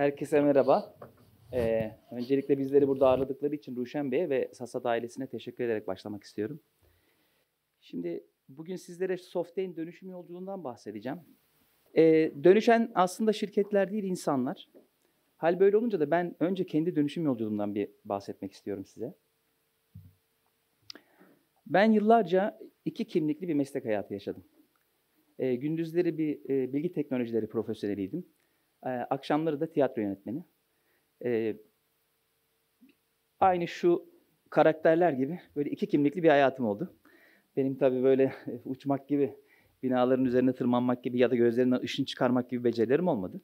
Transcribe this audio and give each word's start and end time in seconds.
Herkese 0.00 0.40
merhaba. 0.40 0.96
Ee, 1.52 1.90
öncelikle 2.10 2.58
bizleri 2.58 2.88
burada 2.88 3.08
ağırladıkları 3.08 3.54
için 3.54 3.76
Ruşen 3.76 4.12
Bey'e 4.12 4.30
ve 4.30 4.50
Sasat 4.52 4.86
ailesine 4.86 5.26
teşekkür 5.26 5.64
ederek 5.64 5.86
başlamak 5.86 6.24
istiyorum. 6.24 6.60
Şimdi 7.80 8.24
bugün 8.48 8.76
sizlere 8.76 9.16
Softain 9.16 9.76
dönüşüm 9.76 10.10
yolculuğundan 10.10 10.64
bahsedeceğim. 10.64 11.18
Ee, 11.96 12.32
dönüşen 12.44 12.92
aslında 12.94 13.32
şirketler 13.32 13.90
değil 13.90 14.04
insanlar. 14.04 14.68
Hal 15.36 15.60
böyle 15.60 15.76
olunca 15.76 16.00
da 16.00 16.10
ben 16.10 16.36
önce 16.40 16.66
kendi 16.66 16.96
dönüşüm 16.96 17.24
yolculuğumdan 17.24 17.74
bir 17.74 17.88
bahsetmek 18.04 18.52
istiyorum 18.52 18.84
size. 18.84 19.14
Ben 21.66 21.92
yıllarca 21.92 22.58
iki 22.84 23.04
kimlikli 23.04 23.48
bir 23.48 23.54
meslek 23.54 23.84
hayatı 23.84 24.14
yaşadım. 24.14 24.44
Ee, 25.38 25.54
gündüzleri 25.54 26.18
bir 26.18 26.50
e, 26.50 26.72
bilgi 26.72 26.92
teknolojileri 26.92 27.46
profesyoneliydim. 27.46 28.26
Ee, 28.86 28.88
akşamları 28.88 29.60
da 29.60 29.66
tiyatro 29.66 30.02
yönetmeni. 30.02 30.44
Ee, 31.24 31.56
aynı 33.40 33.68
şu 33.68 34.06
karakterler 34.50 35.12
gibi 35.12 35.40
böyle 35.56 35.70
iki 35.70 35.86
kimlikli 35.86 36.22
bir 36.22 36.28
hayatım 36.28 36.66
oldu. 36.66 36.94
Benim 37.56 37.78
tabii 37.78 38.02
böyle 38.02 38.32
uçmak 38.64 39.08
gibi, 39.08 39.34
binaların 39.82 40.24
üzerine 40.24 40.52
tırmanmak 40.52 41.04
gibi 41.04 41.18
ya 41.18 41.30
da 41.30 41.36
gözlerinden 41.36 41.80
ışın 41.80 42.04
çıkarmak 42.04 42.50
gibi 42.50 42.64
becerilerim 42.64 43.08
olmadı. 43.08 43.40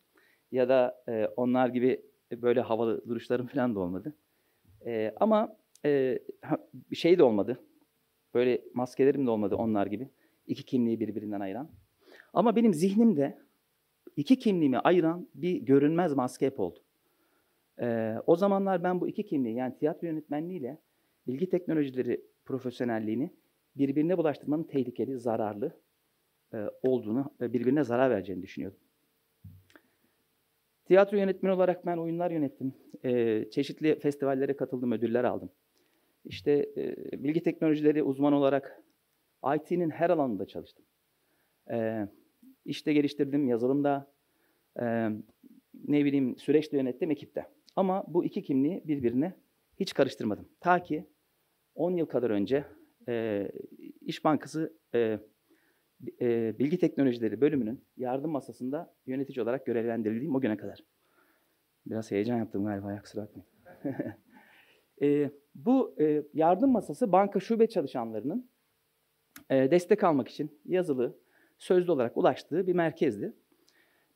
Ya 0.52 0.68
da 0.68 1.02
e, 1.08 1.26
onlar 1.36 1.68
gibi 1.68 2.02
böyle 2.32 2.60
havalı 2.60 3.08
duruşlarım 3.08 3.46
falan 3.46 3.74
da 3.74 3.80
olmadı. 3.80 4.14
E, 4.86 5.14
ama 5.20 5.56
e, 5.84 6.18
şey 6.94 7.18
de 7.18 7.22
olmadı. 7.22 7.60
Böyle 8.34 8.62
maskelerim 8.74 9.26
de 9.26 9.30
olmadı 9.30 9.56
onlar 9.56 9.86
gibi. 9.86 10.08
İki 10.46 10.64
kimliği 10.64 11.00
birbirinden 11.00 11.40
ayıran. 11.40 11.70
Ama 12.32 12.56
benim 12.56 12.74
zihnimde 12.74 13.38
iki 14.16 14.38
kimliğimi 14.38 14.78
ayıran 14.78 15.28
bir 15.34 15.56
görünmez 15.56 16.14
maske 16.14 16.46
hep 16.46 16.60
oldu. 16.60 16.78
Ee, 17.80 18.14
o 18.26 18.36
zamanlar 18.36 18.84
ben 18.84 19.00
bu 19.00 19.08
iki 19.08 19.26
kimliği 19.26 19.54
yani 19.54 19.76
tiyatro 19.76 20.06
yönetmenliğiyle 20.06 20.78
bilgi 21.26 21.48
teknolojileri 21.48 22.24
profesyonelliğini 22.44 23.30
birbirine 23.76 24.18
bulaştırmanın 24.18 24.64
tehlikeli, 24.64 25.18
zararlı 25.18 25.80
e, 26.54 26.66
olduğunu 26.82 27.34
ve 27.40 27.52
birbirine 27.52 27.84
zarar 27.84 28.10
vereceğini 28.10 28.42
düşünüyordum. 28.42 28.80
Tiyatro 30.84 31.16
yönetmeni 31.16 31.52
olarak 31.52 31.86
ben 31.86 31.96
oyunlar 31.96 32.30
yönettim. 32.30 32.74
E, 33.04 33.44
çeşitli 33.50 33.98
festivallere 33.98 34.56
katıldım, 34.56 34.92
ödüller 34.92 35.24
aldım. 35.24 35.50
İşte 36.24 36.52
e, 36.76 36.96
bilgi 37.22 37.42
teknolojileri 37.42 38.02
uzman 38.02 38.32
olarak 38.32 38.82
IT'nin 39.56 39.90
her 39.90 40.10
alanında 40.10 40.46
çalıştım. 40.46 40.84
E, 41.70 42.08
işte 42.66 42.92
geliştirdim, 42.92 43.48
yazılımda, 43.48 44.12
e, 44.80 45.08
ne 45.88 46.04
bileyim 46.04 46.38
süreçte 46.38 46.76
yönettim 46.76 47.10
ekipte. 47.10 47.46
Ama 47.76 48.04
bu 48.08 48.24
iki 48.24 48.42
kimliği 48.42 48.82
birbirine 48.84 49.34
hiç 49.80 49.94
karıştırmadım. 49.94 50.48
Ta 50.60 50.82
ki 50.82 51.06
10 51.74 51.90
yıl 51.90 52.06
kadar 52.06 52.30
önce 52.30 52.64
e, 53.08 53.48
İş 54.00 54.24
Bankası 54.24 54.72
e, 54.94 55.18
e, 56.20 56.58
Bilgi 56.58 56.78
Teknolojileri 56.78 57.40
bölümünün 57.40 57.84
yardım 57.96 58.30
masasında 58.30 58.94
yönetici 59.06 59.42
olarak 59.42 59.66
görevlendirildiğim 59.66 60.34
o 60.34 60.40
güne 60.40 60.56
kadar. 60.56 60.78
Biraz 61.86 62.10
heyecan 62.10 62.38
yaptım 62.38 62.64
galiba, 62.64 62.92
ya 62.92 63.02
kusura 63.02 63.22
bakmayın. 63.22 63.48
e, 65.02 65.30
bu 65.54 65.94
e, 66.00 66.22
yardım 66.34 66.70
masası 66.70 67.12
banka 67.12 67.40
şube 67.40 67.66
çalışanlarının 67.66 68.50
e, 69.50 69.70
destek 69.70 70.04
almak 70.04 70.28
için 70.28 70.60
yazılı, 70.64 71.18
sözlü 71.58 71.92
olarak 71.92 72.16
ulaştığı 72.16 72.66
bir 72.66 72.72
merkezdi. 72.72 73.32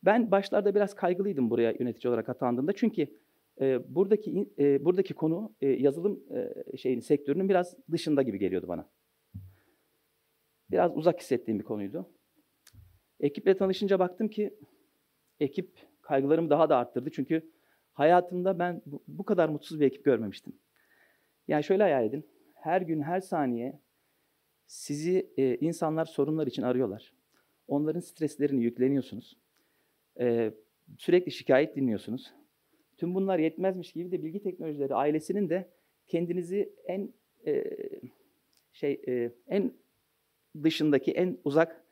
Ben 0.05 0.30
başlarda 0.30 0.74
biraz 0.74 0.94
kaygılıydım 0.94 1.50
buraya 1.50 1.74
yönetici 1.78 2.10
olarak 2.10 2.28
atandığımda 2.28 2.72
çünkü 2.72 3.06
e, 3.60 3.94
buradaki 3.94 4.48
e, 4.59 4.84
buradaki 4.84 5.15
konu 5.15 5.53
e, 5.60 5.69
yazılım 5.69 6.20
e, 6.34 6.76
şeyin 6.76 7.00
sektörünün 7.00 7.48
biraz 7.48 7.76
dışında 7.91 8.22
gibi 8.22 8.38
geliyordu 8.38 8.69
bana. 8.69 8.88
Biraz 10.70 10.97
uzak 10.97 11.20
hissettiğim 11.20 11.59
bir 11.59 11.65
konuydu. 11.65 12.10
Ekiple 13.20 13.56
tanışınca 13.56 13.98
baktım 13.98 14.28
ki 14.28 14.54
ekip 15.41 15.70
kaygılarımı 16.03 16.50
daha 16.50 16.69
da 16.69 16.76
arttırdı 16.76 17.10
çünkü 17.10 17.50
hayatımda 17.92 18.59
ben 18.59 18.82
bu, 18.86 19.03
bu 19.09 19.25
kadar 19.25 19.48
mutsuz 19.48 19.81
bir 19.81 19.86
ekip 19.86 20.04
görmemiştim. 20.04 20.53
Yani 21.48 21.65
şöyle 21.65 21.82
hayal 21.82 22.04
edin. 22.04 22.26
Her 22.54 22.81
gün, 22.81 23.03
her 23.03 23.20
saniye 23.20 23.81
sizi 24.66 25.32
e, 25.36 25.56
insanlar 25.56 26.04
sorunlar 26.04 26.47
için 26.47 26.62
arıyorlar. 26.62 27.12
Onların 27.70 28.00
streslerini 28.00 28.62
yükleniyorsunuz. 28.62 29.36
Ee, 30.20 30.53
sürekli 30.98 31.32
şikayet 31.32 31.76
dinliyorsunuz. 31.76 32.32
Tüm 32.97 33.14
bunlar 33.14 33.38
yetmezmiş 33.38 33.92
gibi 33.92 34.12
de 34.12 34.22
bilgi 34.22 34.42
teknolojileri 34.42 34.94
ailesinin 34.94 35.48
de 35.48 35.69
kendinizi 36.06 36.72
en 36.84 37.12
e, 37.47 37.64
şey 38.72 39.00
e, 39.09 39.32
en 39.47 39.72
dışındaki 40.62 41.12
en 41.12 41.38
uzak 41.44 41.84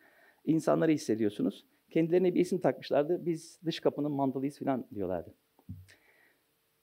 insanları 0.44 0.93
hissediyorsunuz. 0.93 1.67
Kendilerine 1.91 2.34
bir 2.34 2.41
isim 2.41 2.61
takmışlardı. 2.61 3.27
Biz 3.27 3.61
dış 3.65 3.81
kapının 3.81 4.12
mandalıyız 4.12 4.59
falan 4.59 4.87
diyorlardı. 4.94 5.34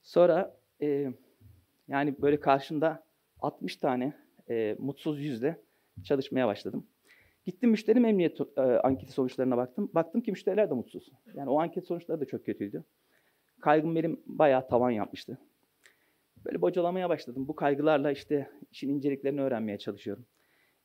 Sonra 0.01 0.57
e, 0.81 1.13
yani 1.87 2.15
böyle 2.21 2.39
karşımda 2.39 3.05
60 3.39 3.75
tane 3.75 4.13
e, 4.49 4.75
mutsuz 4.79 5.23
yüzle 5.23 5.61
çalışmaya 6.03 6.47
başladım. 6.47 6.87
Gittim 7.45 7.69
müşteri 7.69 7.99
memnuniyet 7.99 8.39
e, 8.57 8.61
anketi 8.61 9.11
sonuçlarına 9.11 9.57
baktım. 9.57 9.91
Baktım 9.93 10.21
ki 10.21 10.31
müşteriler 10.31 10.69
de 10.69 10.73
mutsuz. 10.73 11.11
Yani 11.33 11.49
o 11.49 11.59
anket 11.59 11.87
sonuçları 11.87 12.21
da 12.21 12.25
çok 12.25 12.45
kötüydü. 12.45 12.83
Kaygım 13.61 13.95
benim 13.95 14.23
bayağı 14.25 14.67
tavan 14.67 14.91
yapmıştı. 14.91 15.37
Böyle 16.45 16.61
bocalamaya 16.61 17.09
başladım. 17.09 17.47
Bu 17.47 17.55
kaygılarla 17.55 18.11
işte 18.11 18.51
işin 18.71 18.89
inceliklerini 18.89 19.41
öğrenmeye 19.41 19.77
çalışıyorum. 19.77 20.25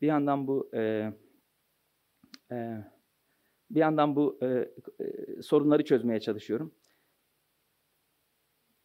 Bir 0.00 0.06
yandan 0.06 0.46
bu 0.46 0.70
e, 0.74 1.12
e, 2.50 2.84
bir 3.70 3.80
yandan 3.80 4.16
bu 4.16 4.38
e, 4.42 4.46
e, 4.46 5.42
sorunları 5.42 5.84
çözmeye 5.84 6.20
çalışıyorum. 6.20 6.74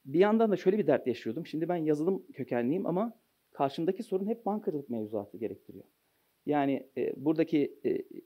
Bir 0.05 0.19
yandan 0.19 0.51
da 0.51 0.57
şöyle 0.57 0.77
bir 0.77 0.87
dert 0.87 1.07
yaşıyordum. 1.07 1.45
Şimdi 1.45 1.69
ben 1.69 1.75
yazılım 1.75 2.25
kökenliyim 2.33 2.85
ama 2.85 3.13
karşımdaki 3.51 4.03
sorun 4.03 4.27
hep 4.27 4.45
bankacılık 4.45 4.89
mevzuatı 4.89 5.37
gerektiriyor. 5.37 5.85
Yani 6.45 6.89
e, 6.97 7.13
buradaki 7.25 7.79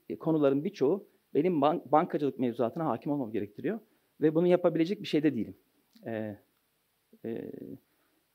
e, 0.08 0.16
konuların 0.16 0.64
birçoğu 0.64 1.08
benim 1.34 1.60
bank, 1.60 1.92
bankacılık 1.92 2.38
mevzuatına 2.38 2.86
hakim 2.86 3.12
olmam 3.12 3.32
gerektiriyor. 3.32 3.80
Ve 4.20 4.34
bunu 4.34 4.46
yapabilecek 4.46 5.02
bir 5.02 5.06
şey 5.06 5.22
de 5.22 5.34
değilim. 5.34 5.56
E, 6.06 6.38
e, 7.24 7.52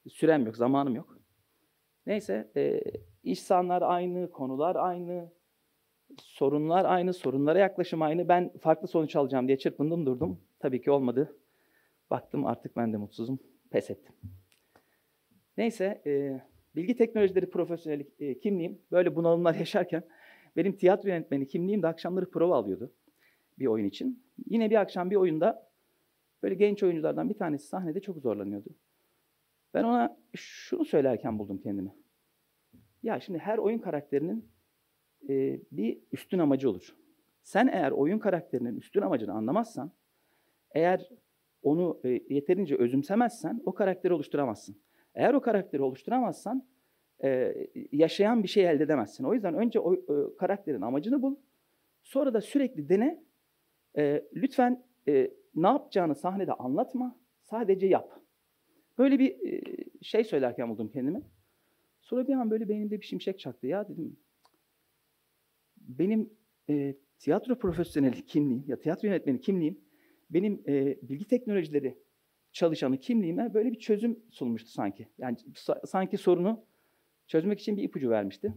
sürem 0.10 0.46
yok, 0.46 0.58
zamanım 0.58 0.96
yok. 0.96 1.20
Neyse, 2.06 2.52
e, 2.56 2.82
iş 3.24 3.40
sahanlar 3.40 3.82
aynı, 3.82 4.32
konular 4.32 4.76
aynı, 4.76 5.32
sorunlar 6.18 6.86
aynı, 6.86 7.14
sorunlara 7.14 7.60
yaklaşım 7.60 8.02
aynı. 8.02 8.28
Ben 8.28 8.58
farklı 8.58 8.88
sonuç 8.88 9.16
alacağım 9.16 9.48
diye 9.48 9.58
çırpındım 9.58 10.06
durdum. 10.06 10.42
Tabii 10.60 10.82
ki 10.82 10.92
olmadı. 10.92 11.38
Baktım 12.10 12.46
artık 12.46 12.76
ben 12.78 12.94
de 12.94 12.98
mutsuzum, 12.98 13.40
pes 13.70 13.90
ettim. 13.90 14.16
Neyse, 15.58 16.02
e, 16.06 16.42
bilgi 16.76 16.96
teknolojileri 16.96 17.50
profesyoneli 17.50 18.08
e, 18.20 18.40
kimliğim 18.40 18.82
böyle 18.92 19.16
bunalımlar 19.16 19.56
yaşarken 19.60 20.04
benim 20.56 20.78
tiyatro 20.78 21.10
yönetmeni 21.10 21.48
kimliğim 21.48 21.82
de 21.82 21.88
akşamları 21.88 22.32
prova 22.32 22.58
alıyordu 22.58 22.94
bir 23.60 23.66
oyun 23.66 23.86
için. 23.86 24.24
Yine 24.46 24.70
bir 24.70 24.76
akşam 24.76 25.12
bir 25.12 25.16
oyunda 25.16 25.70
böyle 26.44 26.56
genç 26.56 26.84
oyunculardan 26.84 27.30
bir 27.30 27.38
tanesi 27.38 27.68
sahnede 27.68 28.02
çok 28.02 28.18
zorlanıyordu. 28.20 28.70
Ben 29.74 29.84
ona 29.84 30.18
şunu 30.36 30.86
söylerken 30.86 31.40
buldum 31.40 31.58
kendimi. 31.58 31.96
Ya 33.04 33.20
şimdi 33.20 33.40
her 33.40 33.58
oyun 33.58 33.80
karakterinin 33.80 34.50
e, 35.30 35.60
bir 35.72 36.00
üstün 36.12 36.40
amacı 36.40 36.70
olur. 36.70 36.96
Sen 37.44 37.68
eğer 37.68 37.92
oyun 37.92 38.20
karakterinin 38.20 38.78
üstün 38.78 39.02
amacını 39.02 39.34
anlamazsan, 39.34 39.92
eğer 40.72 41.10
onu 41.62 42.00
e, 42.04 42.10
yeterince 42.10 42.76
özümsemezsen 42.76 43.62
o 43.66 43.74
karakteri 43.74 44.14
oluşturamazsın. 44.14 44.78
Eğer 45.16 45.34
o 45.34 45.42
karakteri 45.42 45.82
oluşturamazsan 45.82 46.68
e, 47.24 47.56
yaşayan 47.92 48.44
bir 48.44 48.48
şey 48.48 48.70
elde 48.70 48.84
edemezsin. 48.84 49.24
O 49.24 49.34
yüzden 49.34 49.54
önce 49.54 49.80
o 49.80 49.94
e, 49.94 50.36
karakterin 50.38 50.82
amacını 50.82 51.22
bul. 51.22 51.36
Sonra 52.04 52.34
da 52.34 52.42
sürekli 52.42 52.90
dene. 52.90 53.24
E, 53.98 54.24
lütfen 54.36 54.84
e, 55.08 55.32
ne 55.56 55.68
yapacağını 55.68 56.16
sahnede 56.16 56.54
anlatma. 56.54 57.20
Sadece 57.42 57.88
yap. 57.88 58.20
Böyle 58.98 59.20
bir 59.20 59.54
e, 59.54 59.62
şey 60.02 60.24
söylerken 60.24 60.70
buldum 60.70 60.90
kendimi. 60.90 61.22
Sonra 62.02 62.28
bir 62.28 62.34
an 62.34 62.52
böyle 62.52 62.70
beynimde 62.70 63.02
bir 63.02 63.06
şimşek 63.06 63.40
çaktı. 63.40 63.68
Ya 63.68 63.90
dedim 63.90 64.18
benim 65.78 66.30
e, 66.70 66.96
tiyatro 67.20 67.60
profesyoneli 67.60 68.26
kimliğim 68.26 68.64
ya 68.68 68.80
tiyatro 68.80 69.08
yönetmeni 69.08 69.42
kimliğim 69.42 69.80
benim 70.30 70.64
e, 70.68 70.98
bilgi 71.02 71.28
teknolojileri 71.28 71.98
çalışanı 72.56 72.98
kimliğime 72.98 73.54
böyle 73.54 73.72
bir 73.72 73.80
çözüm 73.80 74.20
sunmuştu 74.30 74.70
sanki. 74.70 75.08
Yani 75.18 75.38
sanki 75.86 76.18
sorunu 76.18 76.66
çözmek 77.28 77.60
için 77.60 77.78
bir 77.78 77.84
ipucu 77.84 78.10
vermişti. 78.10 78.54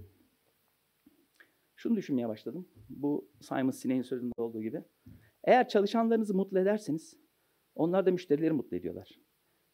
Şunu 1.76 1.96
düşünmeye 1.96 2.28
başladım. 2.28 2.68
Bu 2.88 3.28
Simon 3.40 3.70
Sinek'in 3.70 4.02
sözünde 4.02 4.32
olduğu 4.36 4.62
gibi. 4.62 4.82
Eğer 5.44 5.68
çalışanlarınızı 5.68 6.34
mutlu 6.34 6.58
ederseniz 6.58 7.16
Onlar 7.74 8.06
da 8.06 8.10
müşterileri 8.10 8.52
mutlu 8.52 8.76
ediyorlar. 8.76 9.20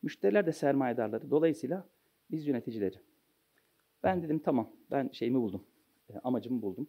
Müşteriler 0.03 0.47
de 0.47 0.53
sermayedarları. 0.53 1.31
Dolayısıyla 1.31 1.89
biz 2.31 2.47
yöneticileri. 2.47 2.97
Ben 4.03 4.23
dedim 4.23 4.39
tamam 4.39 4.77
ben 4.91 5.09
şeyimi 5.13 5.39
buldum. 5.41 5.67
e, 6.11 6.19
Amacımı 6.19 6.63
buldum. 6.63 6.89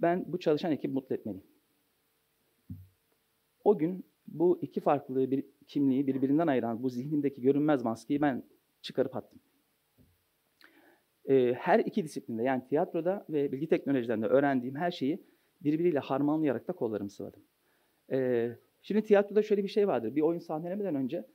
Ben 0.00 0.32
bu 0.32 0.38
çalışan 0.38 0.72
ekibi 0.72 0.92
mutlu 0.92 1.14
etmeliyim. 1.14 1.46
O 3.64 3.78
gün 3.78 4.04
bu 4.28 4.58
iki 4.62 4.80
farklı 4.80 5.30
bir 5.30 5.44
kimliği 5.66 6.06
birbirinden 6.06 6.46
ayıran 6.46 6.82
bu 6.82 6.90
zihnimdeki 6.90 7.42
görünmez 7.42 7.84
maskeyi 7.84 8.20
ben 8.20 8.42
çıkarıp 8.82 9.16
attım. 9.16 9.40
Ee, 11.28 11.54
her 11.58 11.78
iki 11.78 12.04
disiplinde 12.04 12.42
yani 12.42 12.64
tiyatroda 12.68 13.26
ve 13.28 13.52
bilgi 13.52 13.68
teknolojilerinde 13.68 14.26
öğrendiğim 14.26 14.76
her 14.76 14.90
şeyi 14.90 15.26
birbiriyle 15.60 15.98
harmanlayarak 15.98 16.68
da 16.68 16.72
kollarımı 16.72 17.10
sıvadım. 17.10 17.42
Ee, 18.12 18.50
şimdi 18.82 19.02
tiyatroda 19.02 19.42
şöyle 19.42 19.62
bir 19.62 19.68
şey 19.68 19.88
vardır. 19.88 20.16
Bir 20.16 20.22
oyun 20.22 20.38
sahnelemeden 20.38 20.94
önce 20.94 21.26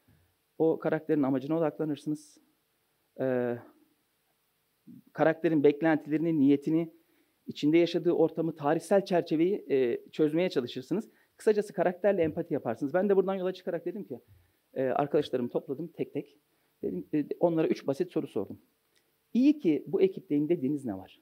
o 0.57 0.79
karakterin 0.79 1.23
amacına 1.23 1.57
odaklanırsınız. 1.57 2.37
Ee, 3.19 3.57
karakterin 5.13 5.63
beklentilerini, 5.63 6.39
niyetini, 6.39 6.93
içinde 7.47 7.77
yaşadığı 7.77 8.11
ortamı, 8.11 8.55
tarihsel 8.55 9.05
çerçeveyi 9.05 9.65
e, 9.69 10.01
çözmeye 10.11 10.49
çalışırsınız. 10.49 11.09
Kısacası 11.41 11.73
karakterle 11.73 12.21
empati 12.21 12.53
yaparsınız. 12.53 12.93
Ben 12.93 13.09
de 13.09 13.15
buradan 13.15 13.35
yola 13.35 13.53
çıkarak 13.53 13.85
dedim 13.85 14.03
ki, 14.03 14.19
e, 14.73 14.83
arkadaşlarımı 14.83 15.49
topladım 15.49 15.87
tek 15.87 16.13
tek. 16.13 16.37
Dedim, 16.83 17.07
e, 17.13 17.25
onlara 17.39 17.67
üç 17.67 17.87
basit 17.87 18.11
soru 18.11 18.27
sordum. 18.27 18.59
İyi 19.33 19.59
ki 19.59 19.83
bu 19.87 20.01
ekipteyim 20.01 20.49
dediğiniz 20.49 20.85
ne 20.85 20.97
var? 20.97 21.21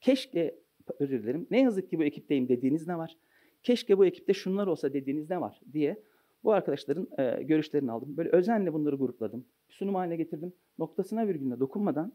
Keşke, 0.00 0.58
özür 0.98 1.22
dilerim, 1.22 1.46
ne 1.50 1.60
yazık 1.60 1.90
ki 1.90 1.98
bu 1.98 2.04
ekipteyim 2.04 2.48
dediğiniz 2.48 2.88
ne 2.88 2.98
var? 2.98 3.18
Keşke 3.62 3.98
bu 3.98 4.06
ekipte 4.06 4.34
şunlar 4.34 4.66
olsa 4.66 4.92
dediğiniz 4.92 5.30
ne 5.30 5.40
var 5.40 5.60
diye 5.72 6.02
bu 6.44 6.52
arkadaşların 6.52 7.08
e, 7.18 7.42
görüşlerini 7.42 7.92
aldım. 7.92 8.16
Böyle 8.16 8.28
özenle 8.28 8.72
bunları 8.72 8.96
grupladım. 8.96 9.46
Sunum 9.68 9.94
haline 9.94 10.16
getirdim. 10.16 10.52
Noktasına 10.78 11.26
virgülüne 11.26 11.60
dokunmadan 11.60 12.12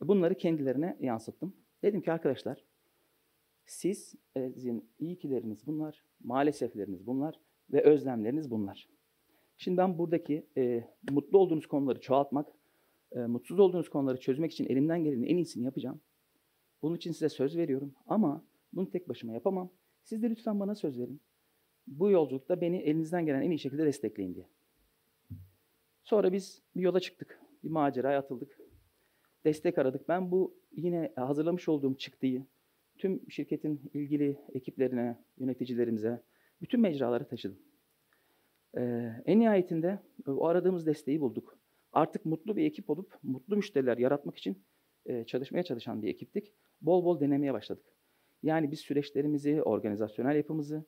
bunları 0.00 0.34
kendilerine 0.34 0.96
yansıttım. 1.00 1.56
Dedim 1.82 2.00
ki 2.00 2.12
arkadaşlar 2.12 2.64
siz 3.66 4.14
sizin 4.36 4.84
iyi 4.98 5.16
kileriniz 5.18 5.66
bunlar, 5.66 6.04
maalesefleriniz 6.24 7.06
bunlar 7.06 7.40
ve 7.72 7.82
özlemleriniz 7.82 8.50
bunlar. 8.50 8.88
Şimdi 9.56 9.76
ben 9.76 9.98
buradaki 9.98 10.46
e, 10.56 10.84
mutlu 11.10 11.38
olduğunuz 11.38 11.66
konuları 11.66 12.00
çoğaltmak, 12.00 12.52
e, 13.12 13.18
mutsuz 13.18 13.58
olduğunuz 13.58 13.88
konuları 13.88 14.20
çözmek 14.20 14.52
için 14.52 14.66
elimden 14.66 15.04
gelenin 15.04 15.26
en 15.26 15.36
iyisini 15.36 15.64
yapacağım. 15.64 16.00
Bunun 16.82 16.96
için 16.96 17.12
size 17.12 17.28
söz 17.28 17.56
veriyorum 17.56 17.94
ama 18.06 18.44
bunu 18.72 18.90
tek 18.90 19.08
başıma 19.08 19.32
yapamam. 19.32 19.70
Siz 20.02 20.22
de 20.22 20.30
lütfen 20.30 20.60
bana 20.60 20.74
söz 20.74 20.98
verin. 20.98 21.20
Bu 21.86 22.10
yolculukta 22.10 22.60
beni 22.60 22.76
elinizden 22.76 23.26
gelen 23.26 23.42
en 23.42 23.50
iyi 23.50 23.58
şekilde 23.58 23.86
destekleyin 23.86 24.34
diye. 24.34 24.48
Sonra 26.04 26.32
biz 26.32 26.62
bir 26.76 26.82
yola 26.82 27.00
çıktık. 27.00 27.40
Bir 27.64 27.70
maceraya 27.70 28.18
atıldık. 28.18 28.60
Destek 29.44 29.78
aradık. 29.78 30.08
Ben 30.08 30.30
bu 30.30 30.54
yine 30.72 31.12
hazırlamış 31.16 31.68
olduğum 31.68 31.94
çıktıyı 31.94 32.46
tüm 33.04 33.30
şirketin 33.30 33.90
ilgili 33.94 34.38
ekiplerine, 34.52 35.18
yöneticilerimize, 35.38 36.22
bütün 36.62 36.80
mecralara 36.80 37.26
taşıdım. 37.26 37.58
Ee, 38.76 39.12
en 39.26 39.40
nihayetinde 39.40 39.98
o 40.26 40.46
aradığımız 40.46 40.86
desteği 40.86 41.20
bulduk. 41.20 41.58
Artık 41.92 42.24
mutlu 42.24 42.56
bir 42.56 42.64
ekip 42.64 42.90
olup 42.90 43.18
mutlu 43.22 43.56
müşteriler 43.56 43.98
yaratmak 43.98 44.36
için 44.36 44.64
e, 45.06 45.24
çalışmaya 45.24 45.62
çalışan 45.62 46.02
bir 46.02 46.08
ekiptik. 46.08 46.52
Bol 46.80 47.04
bol 47.04 47.20
denemeye 47.20 47.52
başladık. 47.52 47.84
Yani 48.42 48.70
biz 48.70 48.80
süreçlerimizi, 48.80 49.62
organizasyonel 49.62 50.36
yapımızı 50.36 50.84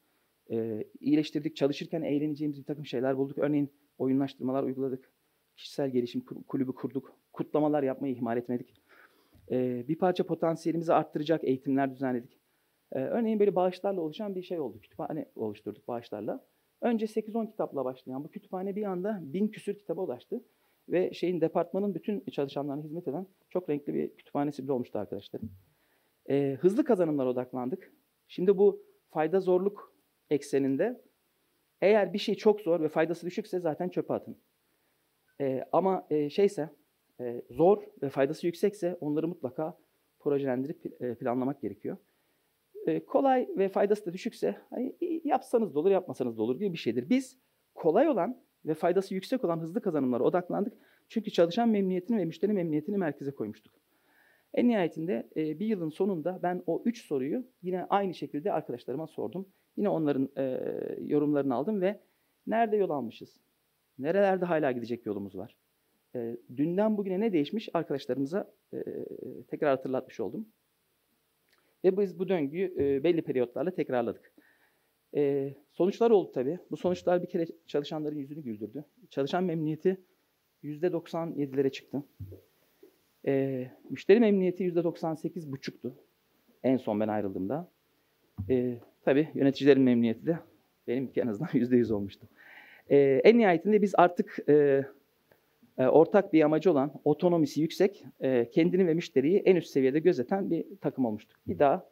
e, 0.51 0.85
iyileştirdik. 1.01 1.57
Çalışırken 1.57 2.03
eğleneceğimiz 2.03 2.59
bir 2.59 2.65
takım 2.65 2.87
şeyler 2.87 3.17
bulduk. 3.17 3.39
Örneğin 3.39 3.73
oyunlaştırmalar 3.99 4.63
uyguladık. 4.63 5.11
Kişisel 5.57 5.91
gelişim 5.91 6.25
kulübü 6.25 6.73
kurduk. 6.73 7.17
Kutlamalar 7.33 7.83
yapmayı 7.83 8.15
ihmal 8.15 8.37
etmedik. 8.37 8.83
E, 9.51 9.89
bir 9.89 9.99
parça 9.99 10.27
potansiyelimizi 10.27 10.95
arttıracak 10.95 11.45
eğitimler 11.45 11.95
düzenledik. 11.95 12.39
E, 12.93 12.99
örneğin 12.99 13.41
böyle 13.41 13.55
bağışlarla 13.55 14.01
oluşan 14.01 14.35
bir 14.35 14.43
şey 14.43 14.61
oldu. 14.61 14.81
Kütüphane 14.81 15.27
oluşturduk 15.37 15.89
bağışlarla. 15.89 16.45
Önce 16.81 17.07
8-10 17.07 17.51
kitapla 17.51 17.85
başlayan 17.85 18.25
bu 18.25 18.31
kütüphane 18.31 18.77
bir 18.77 18.85
anda 18.85 19.19
bin 19.23 19.49
küsür 19.49 19.79
kitaba 19.79 20.03
ulaştı. 20.03 20.45
Ve 20.89 21.13
şeyin 21.13 21.41
departmanın 21.41 21.95
bütün 21.95 22.25
çalışanlarına 22.33 22.83
hizmet 22.83 23.09
eden 23.09 23.27
çok 23.51 23.71
renkli 23.71 23.95
bir 23.95 24.17
kütüphanesi 24.17 24.63
bile 24.63 24.73
olmuştu 24.73 24.99
arkadaşlarım. 24.99 25.51
E, 26.31 26.57
hızlı 26.61 26.85
kazanımlara 26.85 27.29
odaklandık. 27.29 27.93
Şimdi 28.29 28.59
bu 28.59 28.83
fayda 29.11 29.41
zorluk 29.41 29.95
ekseninde 30.31 31.03
eğer 31.81 32.13
bir 32.13 32.19
şey 32.19 32.35
çok 32.35 32.61
zor 32.61 32.81
ve 32.81 32.89
faydası 32.89 33.27
düşükse 33.27 33.61
zaten 33.61 33.89
çöpe 33.89 34.15
atın. 34.15 34.37
E, 35.41 35.65
ama 35.73 36.07
e, 36.11 36.31
şeyse 36.31 36.71
e, 37.21 37.43
zor 37.51 37.83
ve 38.03 38.09
faydası 38.09 38.47
yüksekse 38.47 38.97
onları 39.01 39.29
mutlaka 39.29 39.79
projelendirip 40.19 41.03
e, 41.03 41.15
planlamak 41.15 41.61
gerekiyor. 41.61 41.97
E, 42.87 43.05
kolay 43.05 43.49
ve 43.57 43.69
faydası 43.69 44.07
da 44.07 44.13
düşükse 44.13 44.57
hani 44.71 44.97
yapsanız 45.25 45.75
da 45.75 45.81
olur, 45.81 45.91
yapmasanız 45.91 46.39
da 46.39 46.43
olur 46.43 46.59
gibi 46.59 46.73
bir 46.73 46.79
şeydir. 46.79 47.09
Biz 47.11 47.39
kolay 47.75 48.09
olan 48.09 48.43
ve 48.65 48.75
faydası 48.75 49.15
yüksek 49.15 49.45
olan 49.45 49.61
hızlı 49.61 49.81
kazanımlara 49.81 50.23
odaklandık. 50.23 50.73
Çünkü 51.09 51.31
çalışan 51.31 51.69
memnuniyetini 51.69 52.19
ve 52.19 52.25
müşteri 52.25 52.53
memnuniyetini 52.53 52.97
merkeze 52.97 53.31
koymuştuk. 53.31 53.75
En 54.55 54.69
nihayetinde 54.69 55.29
e, 55.37 55.59
bir 55.59 55.67
yılın 55.67 55.91
sonunda 55.91 56.41
ben 56.43 56.63
o 56.67 56.83
üç 56.85 57.07
soruyu 57.07 57.45
yine 57.63 57.85
aynı 57.85 58.15
şekilde 58.15 58.53
arkadaşlarıma 58.53 59.07
sordum. 59.07 59.49
Yine 59.77 59.89
onların 59.89 60.29
e, 60.37 60.61
yorumlarını 61.01 61.55
aldım 61.55 61.81
ve 61.81 62.01
nerede 62.47 62.77
yol 62.77 62.91
almışız? 62.91 63.41
Nerelerde 63.99 64.45
hala 64.45 64.73
gidecek 64.73 65.07
yolumuz 65.07 65.37
var? 65.37 65.57
E, 66.17 66.37
dünden 66.57 66.97
bugüne 66.97 67.21
ne 67.21 67.33
değişmiş 67.33 67.69
arkadaşlarımıza 67.75 68.53
e, 68.73 68.79
tekrar 69.49 69.71
hatırlatmış 69.71 70.21
oldum. 70.21 70.49
Ve 71.85 71.99
biz 71.99 72.19
bu 72.19 72.29
döngüyü 72.29 72.75
e, 72.79 73.05
belli 73.05 73.23
periyotlarla 73.23 73.71
tekrarladık. 73.71 74.33
E, 75.17 75.55
sonuçlar 75.73 76.11
oldu 76.11 76.33
tabii. 76.33 76.59
Bu 76.71 76.77
sonuçlar 76.77 77.23
bir 77.23 77.29
kere 77.29 77.47
çalışanların 77.67 78.17
yüzünü 78.17 78.43
güldürdü. 78.43 78.85
Çalışan 79.11 79.45
memnuniyeti 79.45 80.01
%97'lere 80.65 81.71
çıktı. 81.71 82.03
E, 83.27 83.67
müşteri 83.91 84.21
memnuniyeti 84.21 84.65
%98,5'tu 84.65 85.95
en 86.63 86.77
son 86.77 87.01
ben 87.01 87.09
ayrıldığımda. 87.09 87.71
E, 88.51 88.79
tabii 89.03 89.29
yöneticilerin 89.35 89.83
memnuniyeti 89.83 90.27
de 90.27 90.39
benim 90.89 91.11
en 91.17 91.27
azından 91.27 91.51
%100 91.53 91.93
olmuştu. 91.93 92.29
E, 92.91 92.97
en 93.25 93.39
nihayetinde 93.39 93.83
biz 93.83 93.95
artık 93.97 94.39
e, 94.49 94.85
ortak 95.79 96.33
bir 96.33 96.43
amacı 96.43 96.71
olan 96.71 96.93
otonomisi 97.05 97.61
yüksek, 97.61 98.05
e, 98.21 98.51
kendini 98.51 98.87
ve 98.87 98.95
müşteriyi 98.95 99.39
en 99.39 99.57
üst 99.57 99.71
seviyede 99.71 99.99
gözeten 99.99 100.51
bir 100.51 100.65
takım 100.81 101.05
olmuştuk. 101.05 101.37
Bir 101.47 101.59
daha 101.59 101.89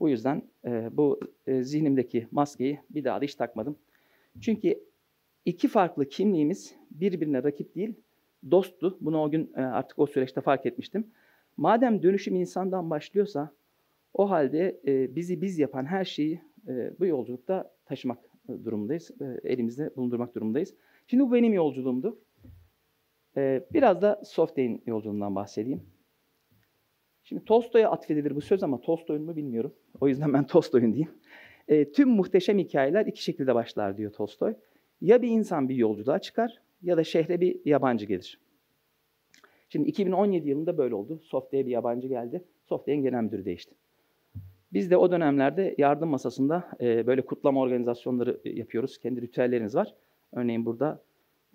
bu 0.00 0.08
yüzden 0.08 0.42
e, 0.64 0.88
bu 0.92 1.20
e, 1.46 1.62
zihnimdeki 1.62 2.26
maskeyi 2.30 2.80
bir 2.90 3.04
daha 3.04 3.20
da 3.20 3.24
hiç 3.24 3.34
takmadım. 3.34 3.76
Çünkü 4.40 4.80
iki 5.44 5.68
farklı 5.68 6.08
kimliğimiz 6.08 6.74
birbirine 6.90 7.42
rakip 7.42 7.74
değil, 7.74 7.94
dosttu. 8.50 8.98
Bunu 9.00 9.22
o 9.22 9.30
gün 9.30 9.52
artık 9.54 9.98
o 9.98 10.06
süreçte 10.06 10.40
fark 10.40 10.66
etmiştim. 10.66 11.06
Madem 11.56 12.02
dönüşüm 12.02 12.34
insandan 12.34 12.90
başlıyorsa 12.90 13.50
o 14.14 14.30
halde 14.30 14.80
bizi 15.14 15.42
biz 15.42 15.58
yapan 15.58 15.84
her 15.84 16.04
şeyi 16.04 16.40
bu 16.98 17.06
yolculukta 17.06 17.70
taşımak 17.84 18.18
durumundayız. 18.64 19.10
Elimizde 19.42 19.96
bulundurmak 19.96 20.34
durumundayız. 20.34 20.74
Şimdi 21.06 21.22
bu 21.22 21.32
benim 21.32 21.52
yolculuğumdu. 21.52 22.18
E, 23.36 23.64
biraz 23.72 24.02
da 24.02 24.20
Softey'in 24.24 24.82
yolculuğundan 24.86 25.34
bahsedeyim. 25.34 25.82
Şimdi 27.24 27.44
Tolstoy'a 27.44 27.90
atfedilir 27.90 28.36
bu 28.36 28.40
söz 28.40 28.62
ama 28.62 28.80
Tolstoy'un 28.80 29.24
mu 29.24 29.36
bilmiyorum. 29.36 29.74
O 30.00 30.08
yüzden 30.08 30.32
ben 30.32 30.46
Tolstoy'un 30.46 30.92
diyeyim. 30.92 31.10
E, 31.68 31.92
tüm 31.92 32.08
muhteşem 32.08 32.58
hikayeler 32.58 33.06
iki 33.06 33.22
şekilde 33.22 33.54
başlar 33.54 33.96
diyor 33.96 34.12
Tolstoy. 34.12 34.54
Ya 35.00 35.22
bir 35.22 35.28
insan 35.28 35.68
bir 35.68 35.74
yolculuğa 35.74 36.18
çıkar 36.18 36.60
ya 36.82 36.96
da 36.96 37.04
şehre 37.04 37.40
bir 37.40 37.60
yabancı 37.64 38.06
gelir. 38.06 38.40
Şimdi 39.68 39.88
2017 39.88 40.48
yılında 40.48 40.78
böyle 40.78 40.94
oldu. 40.94 41.20
Soft'e 41.22 41.66
bir 41.66 41.70
yabancı 41.70 42.08
geldi. 42.08 42.44
Soft'e'nin 42.64 43.02
genel 43.02 43.22
müdürü 43.22 43.44
değişti. 43.44 43.74
Biz 44.72 44.90
de 44.90 44.96
o 44.96 45.10
dönemlerde 45.10 45.74
yardım 45.78 46.08
masasında 46.08 46.70
e, 46.80 47.06
böyle 47.06 47.22
kutlama 47.22 47.60
organizasyonları 47.60 48.40
e, 48.44 48.50
yapıyoruz. 48.50 48.98
Kendi 48.98 49.22
ritüellerimiz 49.22 49.74
var. 49.74 49.94
Örneğin 50.32 50.66
burada 50.66 51.02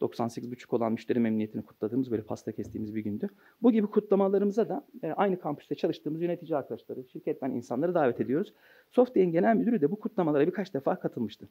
98,5 0.02 0.76
olan 0.76 0.92
müşteri 0.92 1.20
memnuniyetini 1.20 1.62
kutladığımız, 1.62 2.12
böyle 2.12 2.22
pasta 2.24 2.52
kestiğimiz 2.52 2.96
bir 2.96 3.04
gündü. 3.04 3.30
Bu 3.62 3.72
gibi 3.72 3.88
kutlamalarımıza 3.88 4.70
da 4.70 4.88
e, 5.04 5.12
aynı 5.12 5.40
kampüste 5.40 5.76
çalıştığımız 5.76 6.22
yönetici 6.22 6.58
arkadaşları, 6.58 7.04
şirketten 7.04 7.52
insanları 7.52 7.94
davet 7.94 8.22
ediyoruz. 8.22 8.54
Software'in 8.92 9.32
genel 9.32 9.56
müdürü 9.56 9.82
de 9.82 9.92
bu 9.92 10.00
kutlamalara 10.00 10.48
birkaç 10.48 10.74
defa 10.74 11.00
katılmıştı. 11.00 11.50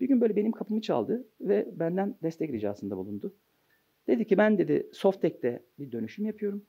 Bir 0.00 0.08
gün 0.08 0.20
böyle 0.20 0.36
benim 0.36 0.52
kapımı 0.52 0.80
çaldı 0.80 1.24
ve 1.40 1.68
benden 1.72 2.14
destek 2.22 2.52
ricasında 2.52 2.96
bulundu. 2.96 3.34
Dedi 4.06 4.26
ki 4.26 4.38
ben 4.38 4.58
dedi 4.58 4.86
Softek'te 4.92 5.62
bir 5.78 5.92
dönüşüm 5.92 6.26
yapıyorum 6.26 6.62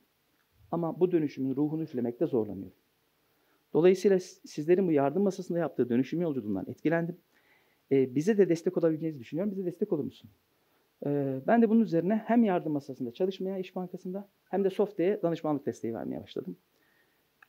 ama 0.71 0.99
bu 0.99 1.11
dönüşümün 1.11 1.55
ruhunu 1.55 1.83
üflemekte 1.83 2.25
zorlanıyorum. 2.25 2.77
Dolayısıyla 3.73 4.19
sizlerin 4.19 4.87
bu 4.87 4.91
yardım 4.91 5.23
masasında 5.23 5.59
yaptığı 5.59 5.89
dönüşüm 5.89 6.21
yolculuğundan 6.21 6.65
etkilendim. 6.67 7.17
E, 7.91 8.15
bize 8.15 8.37
de 8.37 8.49
destek 8.49 8.77
olabileceğinizi 8.77 9.19
düşünüyorum. 9.19 9.51
Bize 9.51 9.65
destek 9.65 9.93
olur 9.93 10.03
musun? 10.03 10.29
E, 11.05 11.39
ben 11.47 11.61
de 11.61 11.69
bunun 11.69 11.81
üzerine 11.81 12.23
hem 12.25 12.43
yardım 12.43 12.73
masasında 12.73 13.11
çalışmaya 13.11 13.57
İş 13.57 13.75
Bankası'nda 13.75 14.29
hem 14.49 14.63
de 14.63 14.69
Softe'ye 14.69 15.21
danışmanlık 15.21 15.65
desteği 15.65 15.93
vermeye 15.93 16.21
başladım. 16.21 16.57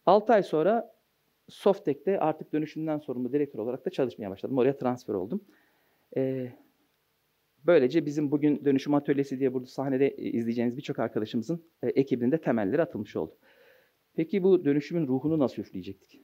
6 0.06 0.32
ay 0.32 0.42
sonra 0.42 0.94
Softek'te 1.48 2.20
artık 2.20 2.52
dönüşümden 2.52 2.98
sorumlu 2.98 3.32
direktör 3.32 3.58
olarak 3.58 3.86
da 3.86 3.90
çalışmaya 3.90 4.30
başladım. 4.30 4.58
Oraya 4.58 4.76
transfer 4.76 5.14
oldum. 5.14 5.44
E, 6.16 6.52
böylece 7.66 8.06
bizim 8.06 8.30
bugün 8.30 8.64
dönüşüm 8.64 8.94
atölyesi 8.94 9.40
diye 9.40 9.54
burada 9.54 9.66
sahnede 9.66 10.16
izleyeceğiniz 10.16 10.76
birçok 10.76 10.98
arkadaşımızın 10.98 11.64
e, 11.82 11.88
ekibinde 11.88 12.40
temelleri 12.40 12.82
atılmış 12.82 13.16
oldu. 13.16 13.36
Peki 14.14 14.42
bu 14.42 14.64
dönüşümün 14.64 15.06
ruhunu 15.06 15.38
nasıl 15.38 15.62
üfleyecektik? 15.62 16.22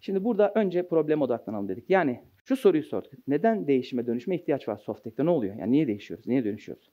Şimdi 0.00 0.24
burada 0.24 0.52
önce 0.54 0.88
problem 0.88 1.22
odaklanalım 1.22 1.68
dedik. 1.68 1.90
Yani 1.90 2.24
şu 2.44 2.56
soruyu 2.56 2.82
sorduk. 2.82 3.12
Neden 3.28 3.66
değişime 3.66 4.06
dönüşme 4.06 4.36
ihtiyaç 4.36 4.68
var 4.68 4.76
Softek'te? 4.76 5.24
Ne 5.24 5.30
oluyor? 5.30 5.56
Yani 5.56 5.72
niye 5.72 5.86
değişiyoruz? 5.86 6.26
Niye 6.26 6.44
dönüşüyoruz? 6.44 6.90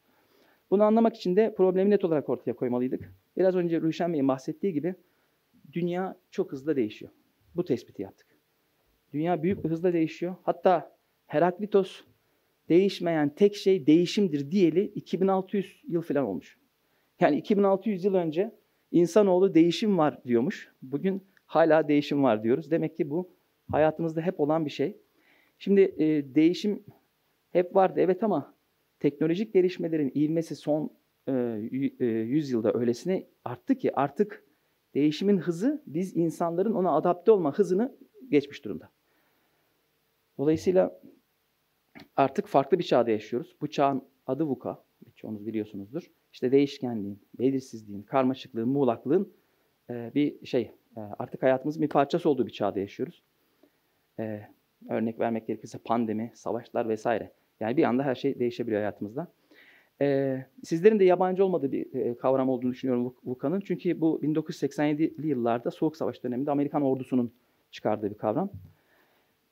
Bunu 0.72 0.84
anlamak 0.84 1.16
için 1.16 1.36
de 1.36 1.54
problemi 1.58 1.90
net 1.90 2.06
olarak 2.06 2.30
ortaya 2.30 2.54
koymalıydık. 2.54 3.14
Biraz 3.38 3.56
önce 3.56 3.82
Ruşen 3.82 4.14
Bey'in 4.14 4.28
bahsettiği 4.28 4.74
gibi 4.74 4.96
dünya 5.74 6.16
çok 6.32 6.52
hızlı 6.52 6.76
değişiyor. 6.76 7.12
Bu 7.56 7.66
tespiti 7.66 8.02
yaptık. 8.02 8.28
Dünya 9.14 9.44
büyük 9.44 9.64
bir 9.64 9.70
hızla 9.70 9.94
değişiyor. 9.94 10.36
Hatta 10.44 10.98
Heraklitos 11.28 12.02
değişmeyen 12.70 13.30
tek 13.30 13.56
şey 13.56 13.88
değişimdir 13.88 14.52
diyeli 14.52 14.86
2600 14.86 15.84
yıl 15.88 16.02
falan 16.02 16.26
olmuş. 16.26 16.58
Yani 17.20 17.38
2600 17.38 18.04
yıl 18.04 18.14
önce 18.14 18.56
insanoğlu 18.92 19.54
değişim 19.54 19.98
var 19.98 20.24
diyormuş. 20.26 20.72
Bugün 20.82 21.24
hala 21.46 21.88
değişim 21.88 22.24
var 22.24 22.44
diyoruz. 22.44 22.72
Demek 22.72 22.98
ki 22.98 23.10
bu 23.10 23.30
hayatımızda 23.72 24.22
hep 24.22 24.40
olan 24.40 24.66
bir 24.66 24.70
şey. 24.70 24.98
Şimdi 25.58 25.82
e, 25.82 26.36
değişim 26.36 26.84
hep 27.52 27.76
vardı 27.76 28.00
evet 28.00 28.24
ama 28.24 28.54
teknolojik 29.00 29.54
gelişmelerin 29.54 30.12
ivmesi 30.16 30.56
son 30.56 30.92
e, 31.28 31.32
100 31.32 32.02
e, 32.52 32.56
yılda 32.56 32.74
öylesine 32.74 33.28
arttı 33.46 33.76
ki 33.76 33.96
artık 33.96 34.44
değişimin 34.94 35.38
hızı 35.38 35.84
biz 35.88 36.18
insanların 36.18 36.74
ona 36.74 36.92
adapte 36.92 37.32
olma 37.32 37.54
hızını 37.54 37.98
geçmiş 38.30 38.66
durumda. 38.66 38.90
Dolayısıyla 40.38 41.02
artık 42.16 42.48
farklı 42.48 42.80
bir 42.80 42.84
çağda 42.84 43.12
yaşıyoruz. 43.12 43.56
Bu 43.62 43.68
çağın 43.68 44.04
adı 44.28 44.44
VUCA, 44.44 44.84
birçoğunuz 45.06 45.48
biliyorsunuzdur. 45.48 46.12
İşte 46.34 46.52
değişkenliğin, 46.52 47.20
belirsizliğin, 47.40 48.02
karmaşıklığın, 48.02 48.70
muğlaklığın 48.70 49.34
e, 49.90 50.12
bir 50.16 50.46
şey, 50.46 50.62
e, 50.98 51.00
artık 51.00 51.44
hayatımızın 51.44 51.82
bir 51.82 51.90
parçası 51.90 52.30
olduğu 52.30 52.48
bir 52.48 52.52
çağda 52.52 52.80
yaşıyoruz. 52.80 53.24
E, 54.20 54.42
örnek 54.90 55.20
vermek 55.20 55.48
gerekirse 55.48 55.78
pandemi, 55.78 56.32
savaşlar 56.34 56.90
vesaire. 56.90 57.32
Yani 57.60 57.78
bir 57.78 57.84
anda 57.84 58.04
her 58.04 58.16
şey 58.16 58.40
değişebiliyor 58.40 58.82
hayatımızda. 58.82 59.28
E, 60.02 60.38
sizlerin 60.64 61.00
de 61.00 61.04
yabancı 61.04 61.46
olmadığı 61.46 61.72
bir 61.72 61.94
e, 61.94 62.18
kavram 62.18 62.50
olduğunu 62.50 62.72
düşünüyorum 62.72 63.16
VUCA'nın. 63.26 63.60
Çünkü 63.60 64.02
bu 64.02 64.20
1987'li 64.24 65.28
yıllarda 65.28 65.72
Soğuk 65.72 65.98
Savaş 65.98 66.24
döneminde 66.24 66.52
Amerikan 66.52 66.82
ordusunun 66.82 67.32
çıkardığı 67.72 68.10
bir 68.10 68.18
kavram. 68.18 68.50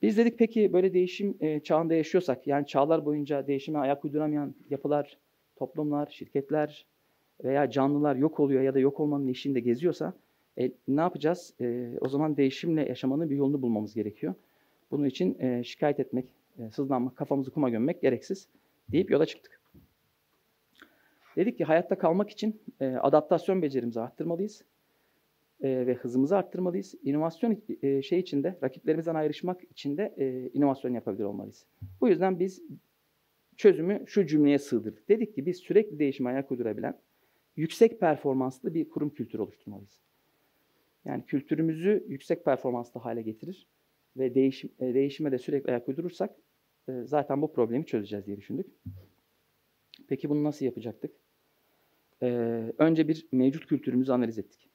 Biz 0.02 0.18
dedik 0.18 0.40
peki 0.40 0.74
böyle 0.74 0.94
değişim 0.94 1.38
e, 1.40 1.60
çağında 1.60 1.94
yaşıyorsak, 1.94 2.48
yani 2.48 2.68
çağlar 2.68 3.06
boyunca 3.06 3.48
değişime 3.48 3.80
ayak 3.80 4.06
uyduramayan 4.06 4.56
yapılar, 4.70 5.18
toplumlar, 5.56 6.08
şirketler 6.08 6.86
veya 7.44 7.70
canlılar 7.70 8.16
yok 8.16 8.40
oluyor 8.40 8.62
ya 8.62 8.74
da 8.74 8.80
yok 8.80 9.00
olmanın 9.00 9.28
eşiğinde 9.28 9.60
geziyorsa 9.60 10.14
e, 10.60 10.72
ne 10.88 11.02
yapacağız? 11.02 11.54
E, 11.62 11.90
o 12.02 12.10
zaman 12.10 12.38
değişimle 12.38 12.88
yaşamanın 12.88 13.30
bir 13.30 13.36
yolunu 13.36 13.62
bulmamız 13.62 13.94
gerekiyor. 13.94 14.34
Bunun 14.92 15.06
için 15.06 15.40
e, 15.40 15.64
şikayet 15.64 16.00
etmek, 16.00 16.26
e, 16.60 16.72
sızlanmak, 16.72 17.16
kafamızı 17.16 17.52
kuma 17.52 17.70
gömmek 17.70 18.02
gereksiz 18.02 18.48
deyip 18.92 19.12
yola 19.12 19.26
çıktık. 19.26 19.62
Dedik 21.36 21.58
ki 21.58 21.64
hayatta 21.64 21.98
kalmak 21.98 22.30
için 22.30 22.62
e, 22.80 22.86
adaptasyon 22.86 23.62
becerimizi 23.62 24.00
arttırmalıyız 24.02 24.64
e, 25.62 25.88
ve 25.88 25.94
hızımızı 25.94 26.38
arttırmalıyız. 26.38 26.96
İnovasyon 27.04 27.62
e, 27.82 28.02
şey 28.02 28.20
içinde, 28.20 28.58
rakiplerimizden 28.64 29.16
ayrışmak 29.16 29.64
için 29.64 29.98
de 29.98 30.14
e, 30.18 30.50
inovasyon 30.54 30.94
yapabilir 30.94 31.24
olmalıyız. 31.24 31.66
Bu 32.02 32.10
yüzden 32.10 32.40
biz 32.40 32.64
çözümü 33.58 34.04
şu 34.08 34.26
cümleye 34.26 34.60
sığdırdık. 34.60 35.10
Dedik 35.10 35.36
ki 35.36 35.46
biz 35.46 35.58
sürekli 35.58 36.00
değişime 36.00 36.30
ayak 36.30 36.52
uydurabilen, 36.52 37.00
yüksek 37.56 38.00
performanslı 38.00 38.74
bir 38.74 38.90
kurum 38.90 39.10
kültürü 39.10 39.42
oluşturmalıyız. 39.42 40.00
Yani 41.06 41.26
kültürümüzü 41.26 42.06
yüksek 42.08 42.46
performanslı 42.46 43.00
hale 43.00 43.22
getirir 43.22 43.68
ve 44.18 44.36
değişim, 44.36 44.70
e, 44.80 44.94
değişime 44.94 45.32
de 45.32 45.38
sürekli 45.38 45.72
ayak 45.72 45.88
uydurursak 45.88 46.36
e, 46.90 47.04
zaten 47.04 47.42
bu 47.42 47.54
problemi 47.54 47.86
çözeceğiz 47.86 48.26
diye 48.26 48.38
düşündük. 48.38 48.68
Peki 50.08 50.30
bunu 50.30 50.44
nasıl 50.44 50.66
yapacaktık? 50.66 51.12
E, 52.22 52.28
önce 52.78 53.08
bir 53.08 53.28
mevcut 53.32 53.66
kültürümüzü 53.66 54.12
analiz 54.12 54.40
ettik. 54.40 54.70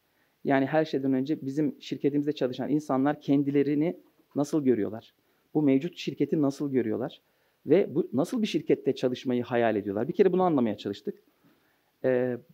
Yani 0.44 0.66
her 0.66 0.84
şeyden 0.84 1.12
önce 1.12 1.42
bizim 1.42 1.76
şirketimizde 1.80 2.32
çalışan 2.32 2.70
insanlar 2.70 3.20
kendilerini 3.20 3.96
nasıl 4.36 4.64
görüyorlar? 4.64 5.14
Bu 5.54 5.62
mevcut 5.62 5.96
şirketi 5.96 6.42
nasıl 6.42 6.72
görüyorlar? 6.72 7.20
Ve 7.66 7.94
bu 7.94 8.08
nasıl 8.12 8.42
bir 8.42 8.46
şirkette 8.46 8.94
çalışmayı 8.94 9.42
hayal 9.42 9.76
ediyorlar? 9.76 10.08
Bir 10.08 10.12
kere 10.12 10.32
bunu 10.32 10.42
anlamaya 10.42 10.76
çalıştık. 10.76 11.22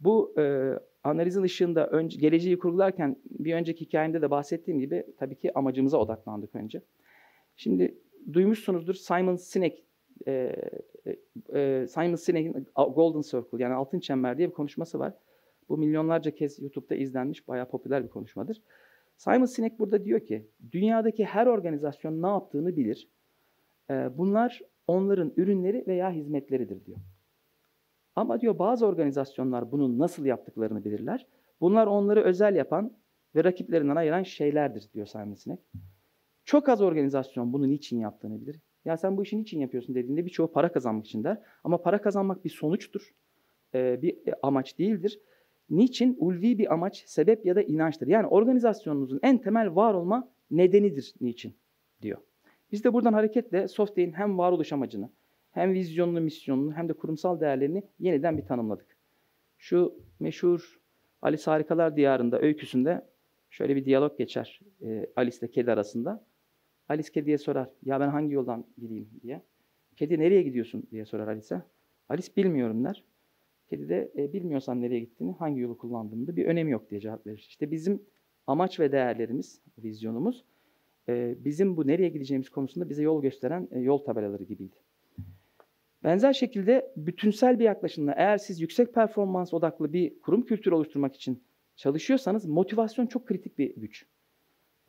Bu 0.01 0.35
analizin 1.07 1.43
ışığında 1.43 1.87
önce, 1.87 2.19
geleceği 2.19 2.59
kurgularken 2.59 3.17
bir 3.31 3.55
önceki 3.55 3.85
hikayemde 3.85 4.23
de 4.23 4.31
bahsettiğim 4.31 4.81
gibi 4.81 5.07
tabii 5.19 5.37
ki 5.37 5.59
amacımıza 5.59 5.99
odaklandık 5.99 6.55
önce. 6.55 6.83
Şimdi 7.57 7.99
duymuşsunuzdur 8.33 8.95
Simon 8.95 9.37
Sinek 9.37 9.85
e, 10.27 10.57
e, 11.55 11.87
Simon 11.89 12.15
Sinek'in 12.15 12.67
Golden 12.77 13.21
Circle 13.21 13.63
yani 13.63 13.75
altın 13.75 14.01
çember 14.01 14.39
diye 14.39 14.49
bir 14.49 14.55
konuşması 14.55 14.99
var. 14.99 15.15
Bu 15.69 15.79
milyonlarca 15.79 16.31
kez 16.31 16.63
YouTube'da 16.63 16.95
izlenmiş 16.95 17.49
bayağı 17.49 17.69
popüler 17.69 18.05
bir 18.05 18.09
konuşmadır. 18.09 18.63
Simon 19.17 19.45
Sinek 19.45 19.79
burada 19.79 20.05
diyor 20.05 20.21
ki 20.21 20.47
dünyadaki 20.73 21.25
her 21.25 21.47
organizasyon 21.47 22.23
ne 22.23 22.27
yaptığını 22.27 22.77
bilir. 22.77 23.09
Bunlar 23.91 24.61
onların 24.87 25.33
ürünleri 25.37 25.85
veya 25.87 26.11
hizmetleridir 26.11 26.85
diyor. 26.85 26.99
Ama 28.17 28.41
diyor 28.41 28.59
bazı 28.59 28.87
organizasyonlar 28.87 29.73
bunun 29.73 29.99
nasıl 29.99 30.25
yaptıklarını 30.25 30.85
bilirler. 30.85 31.27
Bunlar 31.61 31.87
onları 31.87 32.23
özel 32.23 32.57
yapan 32.57 32.93
ve 33.35 33.45
rakiplerinden 33.45 33.97
ayıran 33.97 34.23
şeylerdir 34.23 34.89
diyor 34.95 35.07
Simon 35.07 35.35
Sinek. 35.35 35.61
Çok 36.45 36.69
az 36.69 36.83
organizasyon 36.83 37.53
bunun 37.53 37.71
için 37.71 37.99
yaptığını 37.99 38.41
bilir. 38.41 38.61
Ya 38.85 38.97
sen 38.97 39.17
bu 39.17 39.23
işin 39.23 39.43
için 39.43 39.61
yapıyorsun 39.61 39.95
dediğinde 39.95 40.25
birçoğu 40.25 40.53
para 40.53 40.73
kazanmak 40.73 41.07
için 41.07 41.25
der. 41.25 41.39
Ama 41.65 41.83
para 41.83 42.01
kazanmak 42.01 42.45
bir 42.45 42.51
sonuçtur. 42.51 43.15
Ee, 43.75 44.03
bir 44.03 44.17
amaç 44.43 44.79
değildir. 44.79 45.21
Niçin? 45.71 46.17
Ulvi 46.19 46.59
bir 46.59 46.73
amaç, 46.73 47.05
sebep 47.07 47.47
ya 47.47 47.57
da 47.57 47.63
inançtır. 47.63 48.07
Yani 48.07 48.27
organizasyonunuzun 48.27 49.21
en 49.23 49.39
temel 49.39 49.75
var 49.75 49.95
olma 49.95 50.29
nedenidir 50.51 51.15
niçin 51.21 51.57
diyor. 52.03 52.19
Biz 52.73 52.85
de 52.85 52.93
buradan 52.93 53.13
hareketle 53.13 53.69
Software'in 53.69 54.13
hem 54.13 54.39
varoluş 54.39 54.73
amacını, 54.73 55.11
hem 55.57 55.73
vizyonunu, 55.73 56.21
misyonunu 56.21 56.73
hem 56.73 56.89
de 56.89 56.93
kurumsal 56.93 57.41
değerlerini 57.41 57.83
yeniden 57.99 58.39
bir 58.39 58.43
tanımladık. 58.43 58.97
Şu 59.59 59.95
meşhur 60.21 60.81
Alice 61.23 61.45
Harikalar 61.45 61.97
Diyarı'nda 61.97 62.41
öyküsünde 62.41 63.07
şöyle 63.51 63.77
bir 63.77 63.85
diyalog 63.85 64.19
geçer 64.19 64.61
e, 64.83 65.07
Alice 65.17 65.39
ile 65.39 65.51
kedi 65.51 65.73
arasında. 65.73 66.25
Alice 66.89 67.13
kediye 67.13 67.39
sorar, 67.39 67.71
ya 67.83 68.01
ben 68.01 68.09
hangi 68.09 68.35
yoldan 68.35 68.67
gideyim 68.79 69.09
diye. 69.23 69.43
Kedi 69.97 70.19
nereye 70.19 70.43
gidiyorsun 70.43 70.87
diye 70.91 71.05
sorar 71.05 71.29
Alice'e. 71.29 71.63
Alice 72.09 72.29
bilmiyorum 72.37 72.85
der. 72.85 73.05
Kedi 73.67 73.89
de 73.89 74.13
e, 74.17 74.33
bilmiyorsan 74.33 74.81
nereye 74.81 75.01
gittiğini, 75.01 75.33
hangi 75.33 75.61
yolu 75.61 75.79
kullandığını 75.79 76.27
da 76.27 76.37
bir 76.37 76.47
önemi 76.47 76.71
yok 76.71 76.91
diye 76.91 77.01
cevap 77.01 77.27
verir. 77.27 77.47
İşte 77.49 77.71
bizim 77.71 78.03
amaç 78.47 78.81
ve 78.81 78.93
değerlerimiz, 78.93 79.61
vizyonumuz 79.79 80.45
e, 81.09 81.35
bizim 81.45 81.77
bu 81.77 81.87
nereye 81.87 82.09
gideceğimiz 82.09 82.49
konusunda 82.49 82.89
bize 82.89 83.03
yol 83.03 83.23
gösteren 83.23 83.69
e, 83.71 83.81
yol 83.81 83.99
tabelaları 83.99 84.45
gibiydi. 84.45 84.77
Benzer 86.07 86.33
şekilde 86.33 86.93
bütünsel 86.97 87.59
bir 87.59 87.65
yaklaşımla 87.65 88.15
eğer 88.17 88.39
siz 88.39 88.61
yüksek 88.61 88.95
performans 88.95 89.55
odaklı 89.55 89.93
bir 89.93 90.21
kurum 90.21 90.43
kültürü 90.43 90.75
oluşturmak 90.75 91.15
için 91.15 91.45
çalışıyorsanız 91.77 92.47
motivasyon 92.47 93.07
çok 93.07 93.27
kritik 93.27 93.59
bir 93.59 93.77
güç. 93.77 94.07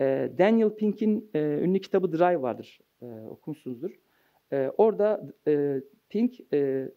E, 0.01 0.31
Daniel 0.37 0.69
Pink'in 0.69 1.29
e, 1.33 1.39
ünlü 1.39 1.81
kitabı 1.81 2.11
Drive 2.11 2.41
vardır, 2.41 2.79
e, 3.01 3.05
okumuşsunuzdur. 3.05 3.91
E, 4.51 4.71
orada 4.77 5.33
e, 5.47 5.81
Pink 6.09 6.53
e, 6.53 6.91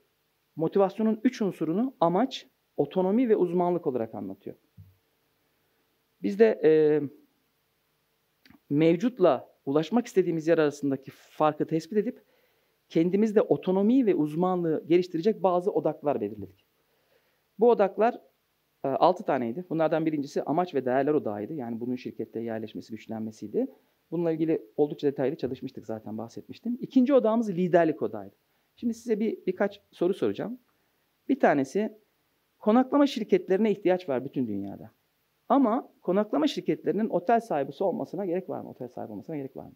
motivasyonun 0.57 1.21
üç 1.25 1.43
unsurunu 1.43 1.95
amaç, 2.01 2.47
otonomi 2.77 3.29
ve 3.29 3.37
uzmanlık 3.37 3.87
olarak 3.87 4.15
anlatıyor. 4.15 4.57
Biz 6.23 6.39
de 6.39 6.61
e, 6.65 6.71
mevcutla 8.71 9.49
ulaşmak 9.67 10.07
istediğimiz 10.07 10.49
yer 10.49 10.59
arasındaki 10.59 11.11
farkı 11.11 11.67
tespit 11.67 11.99
edip 11.99 12.30
kendimizde 12.91 13.43
otonomi 13.43 14.07
ve 14.07 14.15
uzmanlığı 14.15 14.85
geliştirecek 14.87 15.43
bazı 15.43 15.73
odaklar 15.73 16.21
belirledik. 16.21 16.67
Bu 17.59 17.71
odaklar 17.71 18.21
e, 18.85 18.89
6 18.89 19.25
taneydi. 19.25 19.65
Bunlardan 19.71 20.07
birincisi 20.07 20.43
amaç 20.43 20.75
ve 20.75 20.85
değerler 20.85 21.15
odağıydı. 21.15 21.55
Yani 21.55 21.81
bunun 21.81 21.97
şirkette 21.97 22.41
yerleşmesi, 22.41 22.91
güçlenmesiydi. 22.91 23.67
Bununla 24.11 24.33
ilgili 24.33 24.63
oldukça 24.77 25.07
detaylı 25.07 25.37
çalışmıştık 25.37 25.87
zaten 25.87 26.19
bahsetmiştim. 26.19 26.79
İkinci 26.81 27.15
odağımız 27.15 27.51
liderlik 27.51 28.03
odağıydı. 28.03 28.35
Şimdi 28.77 28.95
size 28.95 29.21
bir 29.21 29.47
birkaç 29.47 29.81
soru 29.93 30.15
soracağım. 30.15 30.59
Bir 31.29 31.41
tanesi 31.41 31.99
konaklama 32.59 33.07
şirketlerine 33.07 33.71
ihtiyaç 33.71 34.09
var 34.09 34.25
bütün 34.25 34.47
dünyada. 34.47 34.91
Ama 35.49 35.93
konaklama 36.03 36.47
şirketlerinin 36.47 37.09
otel 37.09 37.41
sahibi 37.41 37.73
olmasına 37.81 38.27
gerek 38.27 38.49
var 38.49 38.61
mı? 38.61 38.71
Otel 38.71 38.89
sahibi 38.89 39.13
olmasına 39.13 39.37
gerek 39.37 39.57
var 39.57 39.65
mı? 39.65 39.75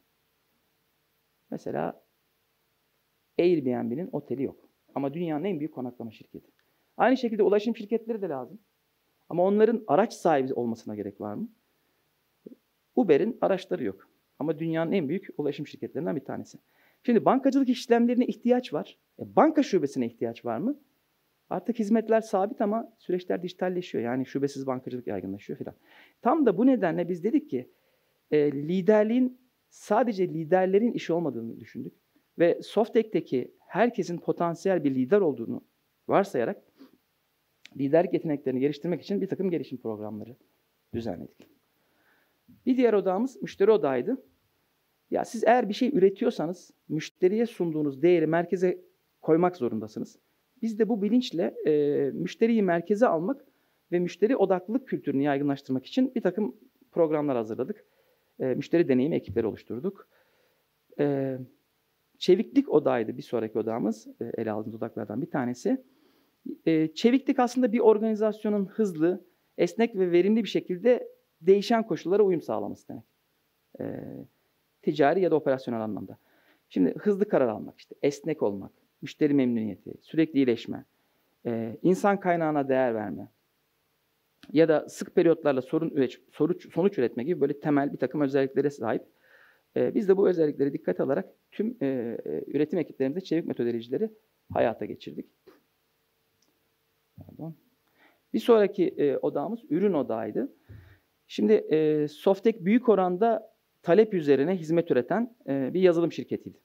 Mesela 1.50 2.03
Airbnb'nin 3.38 4.09
oteli 4.12 4.43
yok. 4.43 4.69
Ama 4.95 5.14
dünyanın 5.14 5.45
en 5.45 5.59
büyük 5.59 5.75
konaklama 5.75 6.11
şirketi. 6.11 6.50
Aynı 6.97 7.17
şekilde 7.17 7.43
ulaşım 7.43 7.76
şirketleri 7.76 8.23
de 8.23 8.29
lazım. 8.29 8.59
Ama 9.29 9.43
onların 9.43 9.85
araç 9.87 10.12
sahibi 10.12 10.55
olmasına 10.55 10.95
gerek 10.95 11.21
var 11.21 11.35
mı? 11.35 11.49
Uber'in 12.97 13.38
araçları 13.41 13.85
yok. 13.85 14.09
Ama 14.38 14.59
dünyanın 14.59 14.93
en 14.93 15.09
büyük 15.09 15.29
ulaşım 15.38 15.67
şirketlerinden 15.67 16.17
bir 16.17 16.25
tanesi. 16.25 16.59
Şimdi 17.03 17.25
bankacılık 17.25 17.69
işlemlerine 17.69 18.26
ihtiyaç 18.26 18.73
var. 18.73 18.99
E, 19.19 19.37
banka 19.37 19.62
şubesine 19.62 20.07
ihtiyaç 20.07 20.45
var 20.45 20.59
mı? 20.59 20.81
Artık 21.50 21.79
hizmetler 21.79 22.21
sabit 22.21 22.61
ama 22.61 22.93
süreçler 22.99 23.43
dijitalleşiyor. 23.43 24.05
Yani 24.05 24.26
şubesiz 24.26 24.67
bankacılık 24.67 25.07
yaygınlaşıyor 25.07 25.59
filan. 25.59 25.75
Tam 26.23 26.47
da 26.47 26.59
bu 26.59 26.67
nedenle 26.67 27.09
biz 27.09 27.25
dedik 27.25 27.50
ki 27.50 27.71
e, 28.31 28.53
liderliğin 28.53 29.38
sadece 29.69 30.29
liderlerin 30.29 30.93
işi 30.93 31.12
olmadığını 31.12 31.61
düşündük. 31.61 32.03
Ve 32.38 32.62
Softek'teki 32.62 33.55
herkesin 33.67 34.19
potansiyel 34.19 34.85
bir 34.85 34.95
lider 34.95 35.21
olduğunu 35.21 35.61
varsayarak 36.09 36.62
liderlik 37.76 38.12
yeteneklerini 38.12 38.61
geliştirmek 38.61 39.03
için 39.03 39.21
bir 39.21 39.29
takım 39.29 39.50
gelişim 39.50 39.79
programları 39.79 40.37
düzenledik. 40.95 41.49
Bir 42.67 42.76
diğer 42.76 42.93
odağımız 42.93 43.43
müşteri 43.43 43.71
odağıydı. 43.71 44.23
Ya 45.11 45.25
siz 45.25 45.45
eğer 45.45 45.69
bir 45.69 45.75
şey 45.75 45.88
üretiyorsanız 45.88 46.71
müşteriye 46.88 47.47
sunduğunuz 47.47 48.03
değeri 48.03 48.26
merkeze 48.26 48.79
koymak 49.23 49.57
zorundasınız. 49.57 50.19
Biz 50.62 50.79
de 50.79 50.88
bu 50.88 51.03
bilinçle 51.03 51.55
e, 51.67 52.11
müşteriyi 52.11 52.62
merkeze 52.62 53.07
almak 53.07 53.45
ve 53.93 53.99
müşteri 53.99 54.37
odaklılık 54.37 54.88
kültürünü 54.88 55.23
yaygınlaştırmak 55.23 55.87
için 55.87 56.14
bir 56.14 56.21
takım 56.21 56.57
programlar 56.93 57.37
hazırladık. 57.37 57.85
E, 58.41 58.47
müşteri 58.47 58.88
deneyimi 58.88 59.17
ekipleri 59.17 59.47
oluşturduk. 59.47 60.09
E, 60.99 61.38
çeviklik 62.25 62.69
odağıydı 62.69 63.16
bir 63.16 63.23
sonraki 63.23 63.59
odağımız. 63.59 64.07
E, 64.21 64.25
ele 64.25 64.52
aldığımız 64.52 64.75
odaklardan 64.75 65.23
bir 65.23 65.31
tanesi. 65.31 65.85
E, 66.66 66.95
çeviklik 66.95 67.38
aslında 67.38 67.73
bir 67.73 67.81
organizasyonun 67.81 68.66
hızlı, 68.66 69.25
esnek 69.59 69.97
ve 69.97 70.12
verimli 70.12 70.43
bir 70.43 70.49
şekilde 70.49 71.09
değişen 71.40 71.87
koşullara 71.87 72.23
uyum 72.23 72.43
sağlaması 72.43 72.88
demek. 72.88 73.04
E, 73.81 73.85
ticari 74.83 75.21
ya 75.21 75.31
da 75.31 75.37
operasyonel 75.37 75.81
anlamda. 75.81 76.19
Şimdi 76.69 76.95
hızlı 76.99 77.28
karar 77.28 77.49
almak, 77.49 77.78
işte 77.78 77.95
esnek 78.02 78.43
olmak, 78.43 78.73
müşteri 79.02 79.35
memnuniyeti, 79.35 79.95
sürekli 80.00 80.37
iyileşme, 80.37 80.85
insan 81.83 82.21
kaynağına 82.21 82.69
değer 82.69 82.95
verme 82.95 83.28
ya 84.52 84.69
da 84.69 84.88
sık 84.88 85.14
periyotlarla 85.14 85.62
sorun 85.62 85.90
üret, 85.90 86.21
sonuç 86.73 86.99
üretme 86.99 87.25
gibi 87.25 87.40
böyle 87.40 87.61
temel 87.61 87.93
bir 87.93 87.99
takım 87.99 88.21
özelliklere 88.21 88.71
sahip. 88.71 89.02
E, 89.76 89.95
biz 89.95 90.09
de 90.09 90.16
bu 90.16 90.28
özellikleri 90.28 90.73
dikkat 90.73 91.00
alarak 91.00 91.28
tüm 91.52 91.76
e, 91.81 91.87
e, 91.87 92.45
üretim 92.47 92.78
ekiplerimizde 92.78 93.21
çevik 93.21 93.47
metodolojileri 93.47 94.11
hayata 94.52 94.85
geçirdik. 94.85 95.26
Pardon. 97.16 97.54
Bir 98.33 98.38
sonraki 98.38 98.88
e, 98.88 99.16
odağımız 99.16 99.61
ürün 99.71 99.93
odağıydı. 99.93 100.52
Şimdi 101.26 101.52
e, 101.52 102.09
Softek 102.09 102.64
büyük 102.64 102.88
oranda 102.88 103.54
talep 103.83 104.14
üzerine 104.14 104.57
hizmet 104.57 104.90
üreten 104.90 105.37
bir 105.47 105.81
yazılım 105.81 106.12
şirketiydi. 106.12 106.59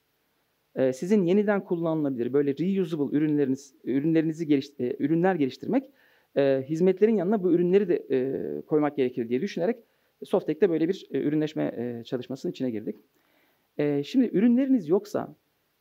Sizin 0.92 1.24
yeniden 1.24 1.64
kullanılabilir 1.64 2.32
böyle 2.32 2.50
reusable 2.50 3.16
ürünleriniz 3.16 3.74
ürünlerinizi 3.84 4.46
geliş, 4.46 4.70
ürünler 4.78 5.34
geliştirmek 5.34 5.90
hizmetlerin 6.62 7.16
yanına 7.16 7.42
bu 7.42 7.52
ürünleri 7.52 7.88
de 7.88 8.62
koymak 8.66 8.96
gerekir 8.96 9.28
diye 9.28 9.40
düşünerek 9.40 9.76
Softek'te 10.24 10.70
böyle 10.70 10.88
bir 10.88 11.08
e, 11.10 11.20
ürünleşme 11.20 11.64
e, 11.76 12.04
çalışmasının 12.04 12.52
içine 12.52 12.70
girdik. 12.70 12.96
E, 13.78 14.02
şimdi 14.02 14.26
ürünleriniz 14.32 14.88
yoksa 14.88 15.34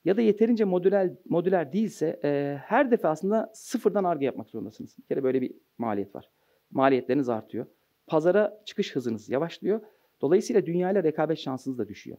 ya 0.06 0.18
da 0.18 0.22
yeterince 0.22 0.64
modüler 0.64 1.12
modüler 1.26 1.74
değilse 1.74 2.20
her 2.66 2.92
defasında 2.92 3.52
sıfırdan 3.54 4.04
arge 4.04 4.26
yapmak 4.26 4.50
zorundasınız. 4.50 4.98
Bir 4.98 5.04
kere 5.04 5.24
böyle 5.24 5.42
bir 5.42 5.52
maliyet 5.78 6.16
var. 6.16 6.30
Maliyetleriniz 6.72 7.30
artıyor. 7.30 7.66
Pazara 8.08 8.62
çıkış 8.66 8.96
hızınız 8.96 9.30
yavaşlıyor. 9.30 9.82
Dolayısıyla 10.22 10.66
dünyayla 10.66 11.04
rekabet 11.04 11.38
şansınız 11.38 11.78
da 11.78 11.88
düşüyor. 11.88 12.18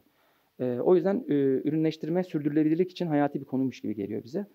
O 0.59 0.95
yüzden 0.95 1.23
ürünleştirme 1.27 2.23
sürdürülebilirlik 2.23 2.91
için 2.91 3.07
hayati 3.07 3.39
bir 3.39 3.45
konuymuş 3.45 3.81
gibi 3.81 3.95
geliyor 3.95 4.23
bize. 4.23 4.45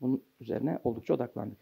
Bunun 0.00 0.22
üzerine 0.40 0.78
oldukça 0.84 1.14
odaklandık. 1.14 1.58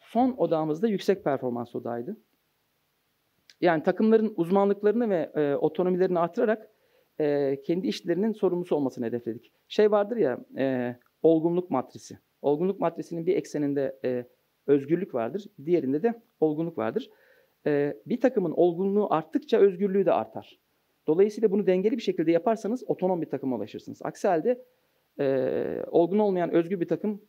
Son 0.00 0.34
odağımız 0.36 0.82
da 0.82 0.88
yüksek 0.88 1.24
performans 1.24 1.74
odağıydı. 1.74 2.16
Yani 3.60 3.82
takımların 3.82 4.34
uzmanlıklarını 4.36 5.10
ve 5.10 5.30
e, 5.34 5.54
otonomilerini 5.54 6.18
artırarak 6.18 6.70
e, 7.20 7.56
kendi 7.62 7.86
işlerinin 7.86 8.32
sorumlusu 8.32 8.76
olmasını 8.76 9.06
hedefledik. 9.06 9.52
Şey 9.68 9.90
vardır 9.90 10.16
ya, 10.16 10.38
e, 10.58 10.96
olgunluk 11.22 11.70
matrisi. 11.70 12.18
Olgunluk 12.42 12.80
matrisinin 12.80 13.26
bir 13.26 13.36
ekseninde 13.36 13.98
e, 14.04 14.24
özgürlük 14.66 15.14
vardır, 15.14 15.46
diğerinde 15.64 16.02
de 16.02 16.22
olgunluk 16.40 16.78
vardır. 16.78 17.10
E, 17.66 17.96
bir 18.06 18.20
takımın 18.20 18.52
olgunluğu 18.52 19.12
arttıkça 19.12 19.58
özgürlüğü 19.58 20.06
de 20.06 20.12
artar. 20.12 20.58
Dolayısıyla 21.06 21.50
bunu 21.50 21.66
dengeli 21.66 21.96
bir 21.96 22.02
şekilde 22.02 22.30
yaparsanız 22.30 22.84
otonom 22.86 23.22
bir 23.22 23.30
takıma 23.30 23.56
ulaşırsınız. 23.56 24.02
Aksi 24.02 24.28
halde 24.28 24.64
e, 25.20 25.84
olgun 25.90 26.18
olmayan 26.18 26.50
özgür 26.50 26.80
bir 26.80 26.88
takım 26.88 27.22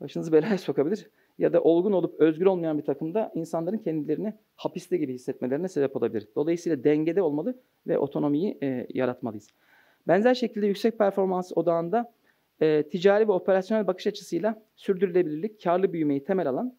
başınızı 0.00 0.32
belaya 0.32 0.58
sokabilir. 0.58 1.10
Ya 1.40 1.52
da 1.52 1.62
olgun 1.62 1.92
olup 1.92 2.20
özgür 2.20 2.46
olmayan 2.46 2.78
bir 2.78 2.82
takımda 2.82 3.32
insanların 3.34 3.78
kendilerini 3.78 4.34
hapiste 4.56 4.96
gibi 4.96 5.14
hissetmelerine 5.14 5.68
sebep 5.68 5.96
olabilir. 5.96 6.28
Dolayısıyla 6.36 6.84
dengede 6.84 7.22
olmalı 7.22 7.60
ve 7.86 7.98
otonomiyi 7.98 8.58
e, 8.62 8.86
yaratmalıyız. 8.94 9.48
Benzer 10.08 10.34
şekilde 10.34 10.66
yüksek 10.66 10.98
performans 10.98 11.52
odağında 11.54 12.12
e, 12.60 12.82
ticari 12.82 13.28
ve 13.28 13.32
operasyonel 13.32 13.86
bakış 13.86 14.06
açısıyla 14.06 14.62
sürdürülebilirlik, 14.76 15.62
karlı 15.64 15.92
büyümeyi 15.92 16.24
temel 16.24 16.48
alan, 16.48 16.76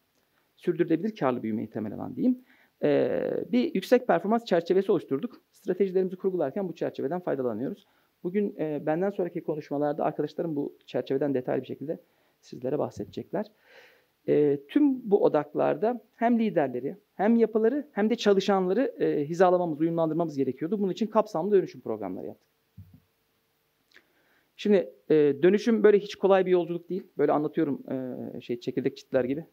sürdürülebilir 0.56 1.16
karlı 1.16 1.44
büyümeyi 1.44 1.70
temel 1.70 1.94
alan 1.94 2.16
diyeyim. 2.16 2.40
E, 2.84 3.22
bir 3.52 3.76
yüksek 3.76 4.08
performans 4.08 4.46
çerçevesi 4.46 4.92
oluşturduk. 4.92 5.42
Stratejilerimizi 5.52 6.16
kurgularken 6.16 6.70
bu 6.70 6.76
çerçeveden 6.76 7.20
faydalanıyoruz. 7.20 7.88
Bugün 8.24 8.56
e, 8.60 8.86
benden 8.86 9.10
sonraki 9.10 9.44
konuşmalarda 9.44 10.04
arkadaşlarım 10.04 10.56
bu 10.56 10.78
çerçeveden 10.86 11.34
detaylı 11.34 11.62
bir 11.62 11.68
şekilde 11.68 12.00
sizlere 12.42 12.80
bahsedecekler. 12.80 13.46
E, 14.28 14.60
tüm 14.68 15.12
bu 15.12 15.24
odaklarda 15.24 16.02
hem 16.16 16.40
liderleri, 16.40 16.98
hem 17.16 17.36
yapıları, 17.36 17.88
hem 17.92 18.10
de 18.10 18.16
çalışanları 18.16 18.96
e, 19.00 19.30
hizalamamız, 19.30 19.82
uyumlandırmamız 19.82 20.38
gerekiyordu. 20.38 20.80
Bunun 20.80 20.92
için 20.92 21.08
kapsamlı 21.08 21.52
dönüşüm 21.52 21.82
programları 21.82 22.28
yaptık. 22.28 22.52
Şimdi 24.56 24.94
e, 25.10 25.16
dönüşüm 25.16 25.84
böyle 25.84 26.00
hiç 26.00 26.16
kolay 26.16 26.46
bir 26.46 26.52
yolculuk 26.52 26.90
değil. 26.90 27.04
Böyle 27.18 27.32
anlatıyorum 27.32 27.84
e, 27.92 28.42
şey 28.42 28.60
çekirdek 28.60 28.98
çitler 28.98 29.24
gibi. 29.24 29.46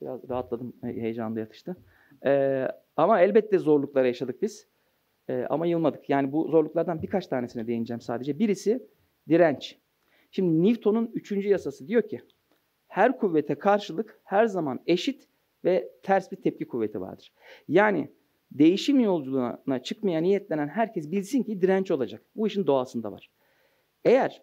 Biraz 0.00 0.28
rahatladım, 0.28 0.72
heyecanlı 0.82 1.40
yatıştı. 1.40 1.76
E, 2.24 2.64
ama 2.96 3.20
elbette 3.20 3.58
zorluklara 3.58 4.06
yaşadık 4.06 4.42
biz. 4.42 4.68
E, 5.28 5.46
ama 5.50 5.66
yılmadık. 5.66 6.10
Yani 6.10 6.32
bu 6.32 6.48
zorluklardan 6.48 7.02
birkaç 7.02 7.26
tanesine 7.26 7.66
değineceğim 7.66 8.00
sadece. 8.00 8.38
Birisi 8.38 8.86
direnç. 9.28 9.78
Şimdi 10.30 10.68
Newton'un 10.68 11.10
üçüncü 11.14 11.48
yasası 11.48 11.88
diyor 11.88 12.08
ki 12.08 12.20
her 12.94 13.18
kuvvete 13.18 13.54
karşılık 13.54 14.20
her 14.24 14.46
zaman 14.46 14.80
eşit 14.86 15.28
ve 15.64 15.90
ters 16.02 16.32
bir 16.32 16.36
tepki 16.36 16.66
kuvveti 16.66 17.00
vardır. 17.00 17.32
Yani 17.68 18.10
değişim 18.50 19.00
yolculuğuna 19.00 19.82
çıkmaya 19.82 20.20
niyetlenen 20.20 20.68
herkes 20.68 21.10
bilsin 21.10 21.42
ki 21.42 21.60
direnç 21.60 21.90
olacak. 21.90 22.22
Bu 22.36 22.46
işin 22.46 22.66
doğasında 22.66 23.12
var. 23.12 23.30
Eğer 24.04 24.42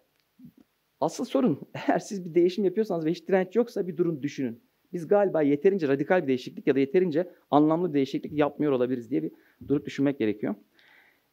asıl 1.00 1.26
sorun 1.26 1.60
eğer 1.88 2.00
siz 2.00 2.26
bir 2.26 2.34
değişim 2.34 2.66
yapıyorsanız 2.66 3.06
ve 3.06 3.12
hiç 3.12 3.28
direnç 3.28 3.56
yoksa 3.56 3.88
bir 3.88 3.98
durun 3.98 4.24
düşünün. 4.24 4.64
Biz 4.94 5.08
galiba 5.08 5.42
yeterince 5.42 5.88
radikal 5.88 6.24
bir 6.24 6.28
değişiklik 6.28 6.68
ya 6.68 6.76
da 6.76 6.80
yeterince 6.80 7.32
anlamlı 7.52 7.90
bir 7.90 7.94
değişiklik 7.94 8.34
yapmıyor 8.34 8.72
olabiliriz 8.72 9.12
diye 9.12 9.24
bir 9.24 9.32
durup 9.68 9.86
düşünmek 9.86 10.20
gerekiyor. 10.20 10.56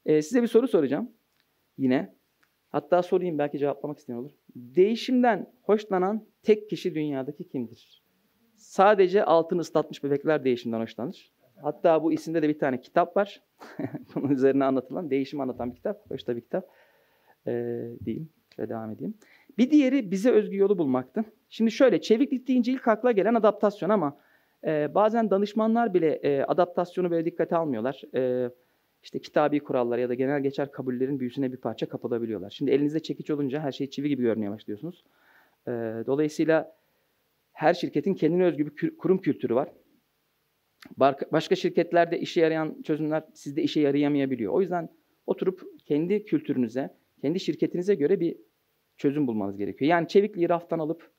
Ee, 0.07 0.23
size 0.23 0.43
bir 0.43 0.49
soru 0.49 0.69
soracağım. 0.69 1.11
Yine. 1.79 2.18
Hatta 2.69 3.03
sorayım 3.03 3.39
belki 3.39 3.59
cevaplamak 3.59 3.99
isteyen 3.99 4.17
olur. 4.17 4.31
Değişimden 4.55 5.53
hoşlanan 5.63 6.25
tek 6.43 6.71
kişi 6.71 6.95
dünyadaki 6.95 7.49
kimdir? 7.49 8.03
Sadece 8.57 9.25
altını 9.25 9.61
ıslatmış 9.61 10.05
bebekler 10.05 10.45
değişimden 10.45 10.81
hoşlanır. 10.81 11.33
Hatta 11.63 12.03
bu 12.03 12.13
isimde 12.13 12.43
de 12.43 12.49
bir 12.49 12.59
tane 12.59 12.81
kitap 12.81 13.17
var. 13.17 13.43
Bunun 14.15 14.31
üzerine 14.31 14.65
anlatılan, 14.65 15.11
değişim 15.11 15.41
anlatan 15.41 15.71
bir 15.71 15.77
kitap. 15.77 16.11
Hoş 16.11 16.27
da 16.27 16.37
bir 16.37 16.41
kitap. 16.41 16.69
Ee, 17.47 17.85
diyeyim 18.05 18.29
ve 18.59 18.69
devam 18.69 18.91
edeyim. 18.91 19.15
Bir 19.59 19.71
diğeri 19.71 20.11
bize 20.11 20.31
özgü 20.31 20.57
yolu 20.57 20.79
bulmaktı. 20.79 21.25
Şimdi 21.49 21.71
şöyle, 21.71 22.01
çeviklik 22.01 22.49
deyince 22.49 22.73
ilk 22.73 22.89
akla 22.89 23.13
gelen 23.13 23.35
adaptasyon 23.35 23.91
ama 23.91 24.19
e, 24.67 24.95
bazen 24.95 25.31
danışmanlar 25.31 25.95
bile 25.95 26.13
e, 26.15 26.43
adaptasyonu 26.43 27.11
böyle 27.11 27.25
dikkate 27.25 27.57
almıyorlar. 27.57 28.03
E, 28.15 28.51
işte 29.03 29.19
kitabi 29.19 29.61
kurallar 29.61 29.99
ya 29.99 30.09
da 30.09 30.15
genel 30.15 30.43
geçer 30.43 30.73
kabullerin 30.73 31.21
büyüsüne 31.21 31.53
bir 31.53 31.57
parça 31.57 31.89
kapılabiliyorlar. 31.89 32.51
Şimdi 32.51 32.71
elinizde 32.71 33.01
çekiç 33.01 33.31
olunca 33.31 33.61
her 33.61 33.73
şey 33.73 33.91
çivi 33.91 34.09
gibi 34.09 34.23
görmeye 34.23 34.51
başlıyorsunuz. 34.51 35.05
Ee, 35.67 35.71
dolayısıyla 36.07 36.77
her 37.53 37.75
şirketin 37.75 38.15
kendine 38.15 38.45
özgü 38.45 38.67
bir 38.67 38.97
kurum 38.97 39.19
kültürü 39.19 39.55
var. 39.55 39.69
Başka 41.33 41.57
şirketlerde 41.57 42.21
işe 42.21 42.41
yarayan 42.41 42.83
çözümler 42.83 43.25
sizde 43.35 43.63
işe 43.63 43.81
yarayamayabiliyor. 43.81 44.53
O 44.53 44.61
yüzden 44.61 44.89
oturup 45.27 45.63
kendi 45.87 46.25
kültürünüze, 46.25 46.95
kendi 47.21 47.41
şirketinize 47.41 47.95
göre 47.95 48.21
bir 48.21 48.37
çözüm 48.97 49.27
bulmanız 49.27 49.57
gerekiyor. 49.57 49.91
Yani 49.91 50.09
çevikliği 50.09 50.49
raftan 50.49 50.79
alıp 50.79 51.11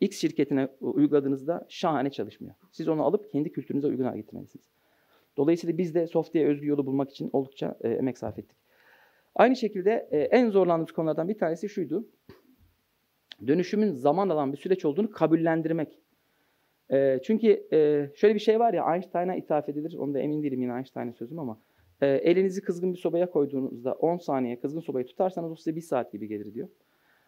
X 0.00 0.18
şirketine 0.20 0.68
uyguladığınızda 0.80 1.66
şahane 1.68 2.10
çalışmıyor. 2.10 2.54
Siz 2.72 2.88
onu 2.88 3.02
alıp 3.02 3.30
kendi 3.30 3.52
kültürünüze 3.52 3.86
uygun 3.86 4.04
hale 4.04 4.16
getirmelisiniz. 4.20 4.70
Dolayısıyla 5.36 5.78
biz 5.78 5.94
de 5.94 6.06
Softya'ya 6.06 6.48
özgü 6.48 6.66
yolu 6.66 6.86
bulmak 6.86 7.10
için 7.10 7.30
oldukça 7.32 7.78
e, 7.80 7.88
emek 7.88 8.18
sarf 8.18 8.38
ettik. 8.38 8.58
Aynı 9.34 9.56
şekilde 9.56 10.08
e, 10.10 10.18
en 10.18 10.50
zorlandığımız 10.50 10.92
konulardan 10.92 11.28
bir 11.28 11.38
tanesi 11.38 11.68
şuydu. 11.68 12.08
Dönüşümün 13.46 13.90
zaman 13.90 14.28
alan 14.28 14.52
bir 14.52 14.56
süreç 14.56 14.84
olduğunu 14.84 15.10
kabullendirmek. 15.10 15.98
E, 16.92 17.20
çünkü 17.24 17.66
e, 17.72 18.10
şöyle 18.14 18.34
bir 18.34 18.40
şey 18.40 18.60
var 18.60 18.74
ya 18.74 18.94
Einstein'a 18.94 19.36
ithaf 19.36 19.68
edilir. 19.68 19.94
Onu 19.98 20.14
da 20.14 20.18
emin 20.18 20.42
değilim 20.42 20.62
yine 20.62 20.76
Einstein'ın 20.76 21.12
sözüm 21.12 21.38
ama 21.38 21.60
e, 22.00 22.06
elinizi 22.06 22.62
kızgın 22.62 22.92
bir 22.92 22.98
sobaya 22.98 23.30
koyduğunuzda 23.30 23.92
10 23.92 24.16
saniye 24.16 24.60
kızgın 24.60 24.80
sobayı 24.80 25.06
tutarsanız 25.06 25.52
o 25.52 25.56
size 25.56 25.76
1 25.76 25.80
saat 25.80 26.12
gibi 26.12 26.28
gelir 26.28 26.54
diyor. 26.54 26.68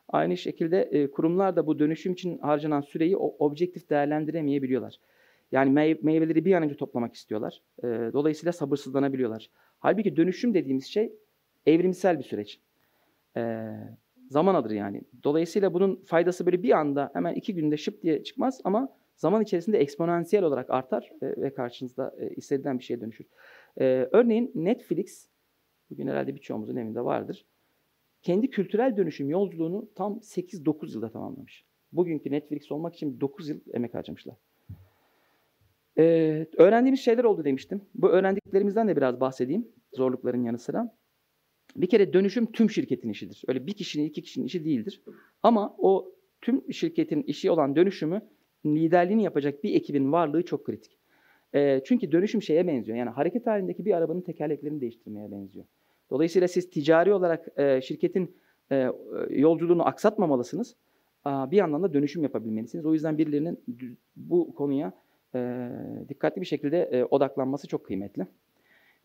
Aynı 0.09 0.37
şekilde 0.37 0.83
e, 0.83 1.11
kurumlar 1.11 1.57
da 1.57 1.67
bu 1.67 1.79
dönüşüm 1.79 2.13
için 2.13 2.39
harcanan 2.39 2.81
süreyi 2.81 3.17
o, 3.17 3.37
objektif 3.39 3.91
değerlendiremeyebiliyorlar. 3.91 5.01
Yani 5.53 5.71
mey- 5.71 5.99
meyveleri 6.03 6.45
bir 6.45 6.55
an 6.55 6.63
önce 6.63 6.77
toplamak 6.77 7.15
istiyorlar. 7.15 7.63
Dolayısıyla 8.13 8.53
sabırsızlanabiliyorlar. 8.53 9.51
Halbuki 9.79 10.17
dönüşüm 10.17 10.55
dediğimiz 10.55 10.87
şey 10.87 11.13
evrimsel 11.67 12.19
bir 12.19 12.25
süreç. 12.25 12.61
Zaman 14.31 14.55
alır 14.55 14.71
yani. 14.71 15.03
Dolayısıyla 15.25 15.75
bunun 15.75 15.97
faydası 16.05 16.47
böyle 16.47 16.63
bir 16.63 16.71
anda 16.71 17.11
hemen 17.13 17.35
iki 17.35 17.55
günde 17.55 17.77
şıp 17.77 18.03
diye 18.03 18.25
çıkmaz 18.25 18.61
ama 18.65 18.89
zaman 19.17 19.43
içerisinde 19.43 19.79
eksponansiyel 19.79 20.45
olarak 20.45 20.71
artar 20.71 21.13
ve 21.23 21.55
karşınızda 21.55 22.15
e, 22.21 22.31
hissedilen 22.31 22.79
bir 22.79 22.85
şeye 22.85 23.01
dönüşür. 23.01 23.27
Örneğin 24.13 24.53
Netflix, 24.55 25.29
bugün 25.91 26.09
herhalde 26.09 26.35
birçoğumuzun 26.35 26.77
evinde 26.77 27.05
vardır 27.05 27.47
kendi 28.27 28.51
kültürel 28.51 28.97
dönüşüm 28.97 29.31
yolculuğunu 29.31 29.89
tam 29.95 30.19
8-9 30.19 30.95
yılda 30.95 31.11
tamamlamış. 31.11 31.65
Bugünkü 31.93 32.31
Netflix 32.31 32.73
olmak 32.73 32.95
için 32.95 33.21
9 33.21 33.49
yıl 33.49 33.61
emek 33.73 33.95
harcamışlar. 33.95 34.37
Ee, 35.99 36.47
öğrendiğimiz 36.57 37.01
şeyler 37.01 37.25
oldu 37.25 37.45
demiştim. 37.45 37.81
Bu 37.95 38.09
öğrendiklerimizden 38.09 38.89
de 38.89 38.97
biraz 38.97 39.21
bahsedeyim 39.21 39.69
zorlukların 39.93 40.45
yanı 40.45 40.59
sıra. 40.59 40.97
Bir 41.77 41.87
kere 41.87 42.13
dönüşüm 42.13 42.53
tüm 42.53 42.71
şirketin 42.71 43.09
işidir. 43.09 43.43
Öyle 43.49 43.67
bir 43.67 43.73
kişinin, 43.73 44.05
iki 44.05 44.23
kişinin 44.23 44.47
işi 44.47 44.65
değildir. 44.65 45.03
Ama 45.43 45.77
o 45.79 46.13
tüm 46.41 46.73
şirketin 46.73 47.23
işi 47.23 47.51
olan 47.51 47.77
dönüşümü 47.77 48.23
liderliğini 48.67 49.23
yapacak 49.23 49.65
bir 49.65 49.75
ekibin 49.75 50.13
varlığı 50.13 50.45
çok 50.45 50.67
kritik. 50.67 50.99
Ee, 51.55 51.81
çünkü 51.85 52.13
dönüşüm 52.13 52.43
şeye 52.43 52.67
benziyor. 52.67 52.99
Yani 52.99 53.11
hareket 53.11 53.47
halindeki 53.47 53.85
bir 53.85 53.93
arabanın 53.93 54.21
tekerleklerini 54.21 54.81
değiştirmeye 54.81 55.31
benziyor. 55.31 55.67
Dolayısıyla 56.11 56.49
siz 56.49 56.71
ticari 56.71 57.13
olarak 57.13 57.49
e, 57.57 57.81
şirketin 57.81 58.37
e, 58.73 58.91
yolculuğunu 59.31 59.87
aksatmamalısınız. 59.87 60.77
Aa, 61.25 61.51
bir 61.51 61.57
yandan 61.57 61.83
da 61.83 61.93
dönüşüm 61.95 62.23
yapabilmelisiniz. 62.23 62.87
O 62.87 62.93
yüzden 62.93 63.19
birilerinin 63.19 63.65
bu 64.17 64.55
konuya 64.55 64.93
e, 65.35 65.71
dikkatli 66.09 66.41
bir 66.41 66.47
şekilde 66.47 66.83
e, 66.83 67.05
odaklanması 67.05 67.69
çok 67.69 67.87
kıymetli. 67.87 68.27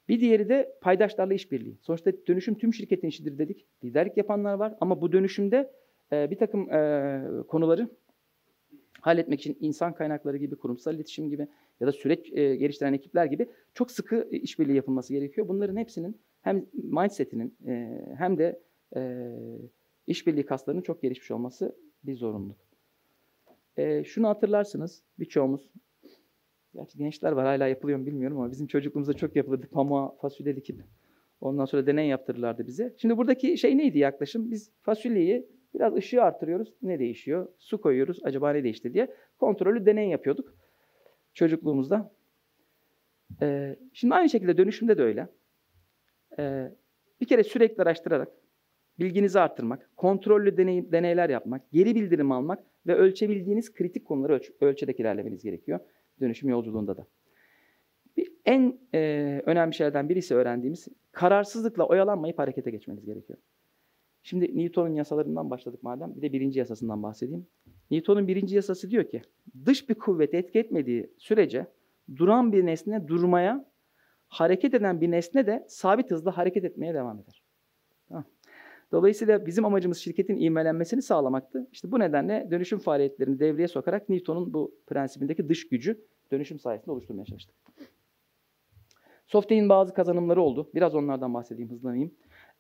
Bir 0.09 0.19
diğeri 0.19 0.49
de 0.49 0.73
paydaşlarla 0.81 1.33
işbirliği. 1.33 1.77
Sonuçta 1.81 2.11
dönüşüm 2.27 2.55
tüm 2.55 2.73
şirketin 2.73 3.07
işidir 3.07 3.37
dedik. 3.37 3.65
Liderlik 3.83 4.17
yapanlar 4.17 4.53
var 4.53 4.75
ama 4.81 5.01
bu 5.01 5.11
dönüşümde 5.11 5.71
e, 6.11 6.31
bir 6.31 6.37
takım 6.37 6.73
e, 6.73 7.21
konuları 7.47 7.89
halletmek 9.01 9.39
için 9.39 9.57
insan 9.59 9.93
kaynakları 9.93 10.37
gibi, 10.37 10.55
kurumsal 10.55 10.95
iletişim 10.95 11.29
gibi 11.29 11.47
ya 11.79 11.87
da 11.87 11.91
süreç 11.91 12.31
e, 12.33 12.55
geliştiren 12.55 12.93
ekipler 12.93 13.25
gibi 13.25 13.47
çok 13.73 13.91
sıkı 13.91 14.27
işbirliği 14.31 14.75
yapılması 14.75 15.13
gerekiyor. 15.13 15.47
Bunların 15.47 15.77
hepsinin 15.77 16.17
hem 16.41 16.65
mindsetinin 16.73 17.55
e, 17.67 18.01
hem 18.17 18.37
de 18.37 18.59
e, 18.95 19.31
işbirliği 20.07 20.45
kaslarının 20.45 20.81
çok 20.81 21.01
gelişmiş 21.01 21.31
olması 21.31 21.75
bir 22.03 22.15
zorunluluk. 22.15 22.57
E, 23.77 24.03
şunu 24.03 24.27
hatırlarsınız 24.27 25.03
birçoğumuz, 25.19 25.69
gerçi 26.73 26.97
gençler 26.97 27.31
var 27.31 27.45
hala 27.45 27.67
yapılıyor 27.67 27.99
mu 27.99 28.05
bilmiyorum 28.05 28.37
ama 28.37 28.51
bizim 28.51 28.67
çocukluğumuzda 28.67 29.13
çok 29.13 29.35
yapılırdı. 29.35 29.67
Pamuğa 29.67 30.15
fasulye 30.21 30.55
dikip 30.55 30.83
ondan 31.41 31.65
sonra 31.65 31.87
deney 31.87 32.07
yaptırırlardı 32.07 32.67
bize. 32.67 32.95
Şimdi 32.97 33.17
buradaki 33.17 33.57
şey 33.57 33.77
neydi 33.77 33.99
yaklaşım? 33.99 34.51
Biz 34.51 34.71
fasulyeyi 34.81 35.47
biraz 35.73 35.95
ışığı 35.95 36.23
artırıyoruz. 36.23 36.73
Ne 36.81 36.99
değişiyor? 36.99 37.47
Su 37.59 37.81
koyuyoruz. 37.81 38.19
Acaba 38.23 38.51
ne 38.51 38.63
değişti 38.63 38.93
diye 38.93 39.13
kontrollü 39.39 39.85
deney 39.85 40.09
yapıyorduk 40.09 40.53
çocukluğumuzda. 41.33 42.11
E, 43.41 43.75
şimdi 43.93 44.13
aynı 44.13 44.29
şekilde 44.29 44.57
dönüşümde 44.57 44.97
de 44.97 45.03
öyle. 45.03 45.27
Ee, 46.39 46.71
bir 47.21 47.25
kere 47.25 47.43
sürekli 47.43 47.81
araştırarak, 47.81 48.31
bilginizi 48.99 49.39
arttırmak, 49.39 49.89
kontrollü 49.95 50.57
deney, 50.57 50.91
deneyler 50.91 51.29
yapmak, 51.29 51.71
geri 51.71 51.95
bildirim 51.95 52.31
almak 52.31 52.63
ve 52.87 52.95
ölçebildiğiniz 52.95 53.73
kritik 53.73 54.05
konuları 54.05 54.33
ölç, 54.33 54.51
ölçerek 54.61 54.99
ilerlemeniz 54.99 55.43
gerekiyor 55.43 55.79
dönüşüm 56.21 56.49
yolculuğunda 56.49 56.97
da. 56.97 57.07
Bir, 58.17 58.31
en 58.45 58.79
e, 58.93 58.99
önemli 59.45 59.73
şeylerden 59.73 60.09
birisi 60.09 60.35
öğrendiğimiz 60.35 60.87
kararsızlıkla 61.11 61.83
oyalanmayıp 61.83 62.39
harekete 62.39 62.71
geçmeniz 62.71 63.05
gerekiyor. 63.05 63.39
Şimdi 64.23 64.57
Newton'un 64.57 64.93
yasalarından 64.93 65.49
başladık 65.49 65.83
madem 65.83 66.15
bir 66.15 66.21
de 66.21 66.33
birinci 66.33 66.59
yasasından 66.59 67.03
bahsedeyim. 67.03 67.47
Newton'un 67.91 68.27
birinci 68.27 68.55
yasası 68.55 68.91
diyor 68.91 69.03
ki 69.03 69.21
dış 69.65 69.89
bir 69.89 69.95
kuvvet 69.95 70.33
etki 70.33 70.59
etmediği 70.59 71.13
sürece 71.17 71.67
duran 72.15 72.53
bir 72.53 72.65
nesne 72.65 73.07
durmaya 73.07 73.71
hareket 74.27 74.73
eden 74.73 75.01
bir 75.01 75.11
nesne 75.11 75.47
de 75.47 75.65
sabit 75.67 76.11
hızla 76.11 76.37
hareket 76.37 76.65
etmeye 76.65 76.93
devam 76.93 77.19
eder. 77.19 77.43
Dolayısıyla 78.91 79.45
bizim 79.45 79.65
amacımız 79.65 79.97
şirketin 79.97 80.37
ivmelenmesini 80.37 81.01
sağlamaktı. 81.01 81.67
İşte 81.71 81.91
bu 81.91 81.99
nedenle 81.99 82.47
dönüşüm 82.51 82.79
faaliyetlerini 82.79 83.39
devreye 83.39 83.67
sokarak 83.67 84.09
Newton'un 84.09 84.53
bu 84.53 84.75
prensibindeki 84.87 85.49
dış 85.49 85.69
gücü 85.69 86.05
dönüşüm 86.31 86.59
sayesinde 86.59 86.91
oluşturmaya 86.91 87.25
çalıştık. 87.25 87.55
Softek'in 89.27 89.69
bazı 89.69 89.93
kazanımları 89.93 90.41
oldu. 90.41 90.69
Biraz 90.75 90.95
onlardan 90.95 91.33
bahsedeyim, 91.33 91.71
hızlanayım. 91.71 92.11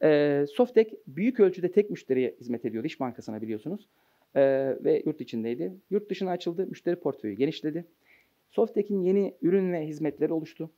Ee, 0.03 0.45
Softek 0.49 0.93
büyük 1.07 1.39
ölçüde 1.39 1.71
tek 1.71 1.89
müşteriye 1.89 2.35
hizmet 2.39 2.65
ediyordu. 2.65 2.87
İş 2.87 2.99
Bankası'na 2.99 3.41
biliyorsunuz. 3.41 3.89
Ee, 4.35 4.41
ve 4.83 5.03
yurt 5.05 5.21
içindeydi. 5.21 5.73
Yurt 5.89 6.09
dışına 6.09 6.31
açıldı, 6.31 6.67
müşteri 6.67 6.95
portföyü 6.95 7.33
genişledi. 7.33 7.85
Softek'in 8.51 9.01
yeni 9.01 9.35
ürün 9.41 9.73
ve 9.73 9.87
hizmetleri 9.87 10.33
oluştu. 10.33 10.71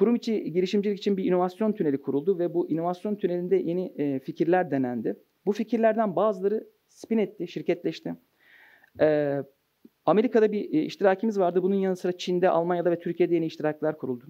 Kurum 0.00 0.14
içi 0.14 0.52
girişimcilik 0.52 0.98
için 0.98 1.16
bir 1.16 1.24
inovasyon 1.24 1.72
tüneli 1.72 2.00
kuruldu 2.00 2.38
ve 2.38 2.54
bu 2.54 2.70
inovasyon 2.70 3.16
tünelinde 3.16 3.56
yeni 3.56 3.92
e, 3.96 4.18
fikirler 4.18 4.70
denendi. 4.70 5.16
Bu 5.46 5.52
fikirlerden 5.52 6.16
bazıları 6.16 6.66
spin 6.88 7.18
etti, 7.18 7.48
şirketleşti. 7.48 8.14
E, 9.00 9.38
Amerika'da 10.06 10.52
bir 10.52 10.74
e, 10.74 10.82
iştirakimiz 10.82 11.38
vardı. 11.38 11.62
Bunun 11.62 11.74
yanı 11.74 11.96
sıra 11.96 12.12
Çin'de, 12.12 12.48
Almanya'da 12.48 12.90
ve 12.90 12.98
Türkiye'de 12.98 13.34
yeni 13.34 13.46
iştirakler 13.46 13.98
kuruldu. 13.98 14.24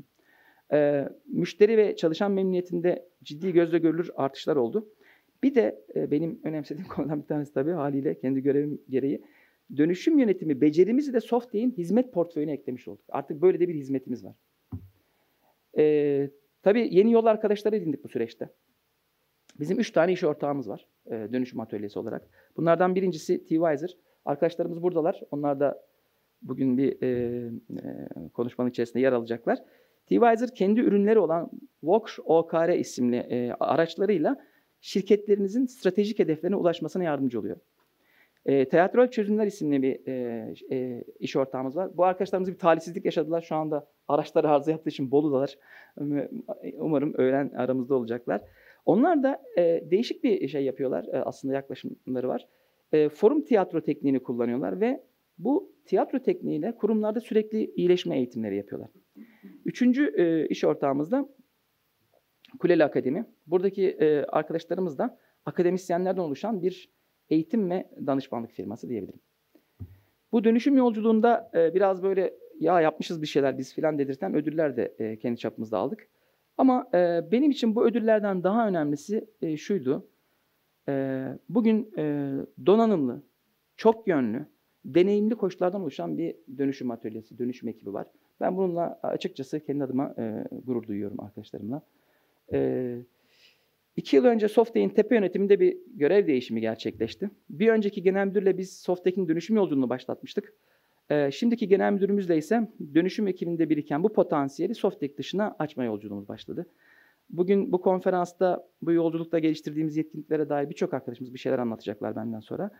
E, 0.73 1.09
müşteri 1.27 1.77
ve 1.77 1.97
çalışan 1.97 2.33
memnuniyetinde 2.33 3.09
ciddi 3.23 3.53
gözle 3.53 3.79
görülür 3.79 4.11
artışlar 4.17 4.57
oldu. 4.57 4.89
Bir 5.43 5.55
de 5.55 5.85
e, 5.95 6.11
benim 6.11 6.41
önemsediğim 6.45 6.89
konudan 6.97 7.23
bir 7.23 7.27
tanesi 7.27 7.55
tabii 7.55 7.73
haliyle 7.73 8.19
kendi 8.19 8.43
görevim 8.43 8.81
gereği 8.89 9.25
dönüşüm 9.77 10.19
yönetimi 10.19 10.61
becerimizi 10.61 11.13
de 11.13 11.21
Softy'in 11.21 11.71
hizmet 11.71 12.13
portföyüne 12.13 12.53
eklemiş 12.53 12.89
olduk. 12.89 13.05
Artık 13.09 13.43
böyle 13.43 13.61
de 13.61 13.69
bir 13.69 13.75
hizmetimiz 13.75 14.25
var. 14.25 14.35
Ee, 15.79 16.31
tabii 16.63 16.89
yeni 16.95 17.13
yol 17.13 17.27
arkadaşları 17.27 17.77
edindik 17.77 18.05
bu 18.05 18.09
süreçte. 18.09 18.51
Bizim 19.61 19.79
üç 19.79 19.91
tane 19.91 20.13
iş 20.13 20.25
ortağımız 20.25 20.69
var 20.69 20.87
e, 21.07 21.11
dönüşüm 21.11 21.61
atölyesi 21.61 21.99
olarak. 21.99 22.29
Bunlardan 22.57 22.95
birincisi 22.95 23.45
T-Wiser. 23.45 23.97
Arkadaşlarımız 24.25 24.83
buradalar. 24.83 25.21
Onlar 25.31 25.61
da 25.61 25.83
bugün 26.43 26.79
bir 26.79 27.03
e, 27.03 27.07
e, 27.07 28.29
konuşmanın 28.29 28.71
içerisinde 28.71 29.01
yer 29.01 29.13
alacaklar. 29.13 29.59
T-Wiser 30.07 30.55
kendi 30.55 30.81
ürünleri 30.81 31.19
olan 31.19 31.51
Vox 31.83 32.19
OKR 32.25 32.69
isimli 32.69 33.17
e, 33.17 33.53
araçlarıyla 33.61 34.37
şirketlerinizin 34.81 35.67
stratejik 35.67 36.19
hedeflerine 36.19 36.57
ulaşmasına 36.57 37.05
yardımcı 37.05 37.41
oluyor. 37.41 37.57
E, 38.46 38.68
Teatral 38.68 39.11
Çözümler 39.11 39.46
isimli 39.46 39.83
bir 39.83 40.07
e, 40.07 40.55
e, 40.72 41.05
iş 41.18 41.37
ortağımız 41.37 41.76
var. 41.76 41.96
Bu 41.96 42.05
arkadaşlarımız 42.05 42.53
bir 42.53 42.59
talihsizlik 42.59 43.05
yaşadılar. 43.05 43.42
Şu 43.42 43.55
anda 43.55 43.87
araçları 44.09 44.48
arıza 44.48 44.70
yaptığı 44.70 44.90
için 44.90 45.11
Bolu'dalar. 45.11 45.59
Umarım 46.79 47.14
öğlen 47.14 47.50
aramızda 47.57 47.94
olacaklar. 47.94 48.42
Onlar 48.87 49.22
da 49.22 49.42
e, 49.59 49.85
değişik 49.90 50.24
bir 50.24 50.48
şey 50.48 50.64
yapıyorlar. 50.64 51.05
E, 51.05 51.22
aslında 51.22 51.55
yaklaşımları 51.55 52.29
var. 52.29 52.46
E, 52.92 53.09
forum 53.09 53.42
tiyatro 53.44 53.81
tekniğini 53.81 54.22
kullanıyorlar 54.22 54.81
ve 54.81 55.05
bu 55.38 55.72
tiyatro 55.85 56.18
tekniğiyle 56.18 56.76
kurumlarda 56.76 57.20
sürekli 57.20 57.72
iyileşme 57.74 58.16
eğitimleri 58.16 58.57
yapıyorlar. 58.57 58.90
Üçüncü 59.64 60.14
e, 60.16 60.48
iş 60.48 60.64
ortağımız 60.64 61.12
da 61.12 61.29
Kuleli 62.59 62.85
Akademi. 62.85 63.26
Buradaki 63.46 63.90
e, 63.90 64.24
arkadaşlarımız 64.24 64.98
da 64.98 65.18
akademisyenlerden 65.44 66.20
oluşan 66.20 66.62
bir 66.62 66.90
eğitim 67.31 67.71
ve 67.71 67.88
danışmanlık 68.07 68.53
firması 68.53 68.88
diyebilirim. 68.88 69.21
Bu 70.33 70.45
dönüşüm 70.45 70.77
yolculuğunda 70.77 71.51
e, 71.55 71.75
biraz 71.75 72.03
böyle 72.03 72.35
ya 72.61 72.81
yapmışız 72.81 73.23
bir 73.23 73.27
şeyler 73.27 73.59
biz 73.59 73.75
filan 73.75 73.99
dedirten 73.99 74.35
ödüller 74.35 74.77
de 74.77 74.95
e, 74.99 75.19
kendi 75.19 75.38
çapımızda 75.38 75.79
aldık. 75.79 76.09
Ama 76.59 76.88
e, 76.95 77.21
benim 77.33 77.51
için 77.51 77.75
bu 77.75 77.87
ödüllerden 77.87 78.45
daha 78.45 78.69
önemlisi 78.69 79.29
e, 79.43 79.57
şuydu. 79.57 80.09
E, 80.88 81.25
bugün 81.49 81.93
e, 81.99 82.35
donanımlı, 82.66 83.23
çok 83.77 84.09
yönlü, 84.09 84.47
deneyimli 84.85 85.35
koçlardan 85.35 85.81
oluşan 85.81 86.19
bir 86.19 86.37
dönüşüm 86.59 86.90
atölyesi, 86.90 87.38
dönüşüm 87.38 87.69
ekibi 87.69 87.93
var. 87.93 88.07
Ben 88.40 88.57
bununla 88.57 89.01
açıkçası 89.03 89.61
kendi 89.61 89.85
adıma 89.85 90.14
e, 90.19 90.45
gurur 90.66 90.87
duyuyorum 90.87 91.21
arkadaşlarımla. 91.21 91.83
E, 92.53 92.99
iki 93.96 94.16
yıl 94.16 94.24
önce 94.24 94.48
Softek'in 94.48 94.88
tepe 94.88 95.14
yönetiminde 95.14 95.61
bir 95.61 95.76
görev 95.94 96.26
değişimi 96.26 96.61
gerçekleşti. 96.61 97.31
Bir 97.50 97.68
önceki 97.68 98.03
genel 98.03 98.26
müdürle 98.26 98.59
biz 98.59 98.79
Softek'in 98.81 99.29
dönüşüm 99.29 99.57
yolculuğunu 99.57 99.88
başlatmıştık. 99.88 100.55
E, 101.11 101.31
şimdiki 101.31 101.68
genel 101.68 101.92
müdürümüzle 101.92 102.37
ise 102.37 102.72
dönüşüm 102.94 103.29
ekibinde 103.29 103.70
biriken 103.70 104.03
bu 104.03 104.12
potansiyeli 104.12 104.74
Softek 104.74 105.18
dışına 105.18 105.57
açma 105.59 105.85
yolculuğumuz 105.85 106.29
başladı. 106.29 106.66
Bugün 107.31 107.72
bu 107.72 107.81
konferansta 107.81 108.68
bu 108.83 108.92
yolculukta 108.92 109.38
geliştirdiğimiz 109.38 109.96
yetkinliklere 109.96 110.48
dair 110.48 110.70
birçok 110.70 110.94
arkadaşımız 110.94 111.35
bir 111.35 111.38
şeyler 111.38 111.59
anlatacaklar 111.59 112.16
benden 112.16 112.40
sonra. 112.40 112.70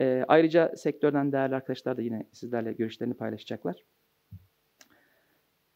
E, 0.00 0.24
ayrıca 0.28 0.76
sektörden 0.76 1.32
değerli 1.32 1.54
arkadaşlar 1.54 1.96
da 1.96 2.02
yine 2.02 2.26
sizlerle 2.32 2.72
görüşlerini 2.72 3.14
paylaşacaklar. 3.14 3.84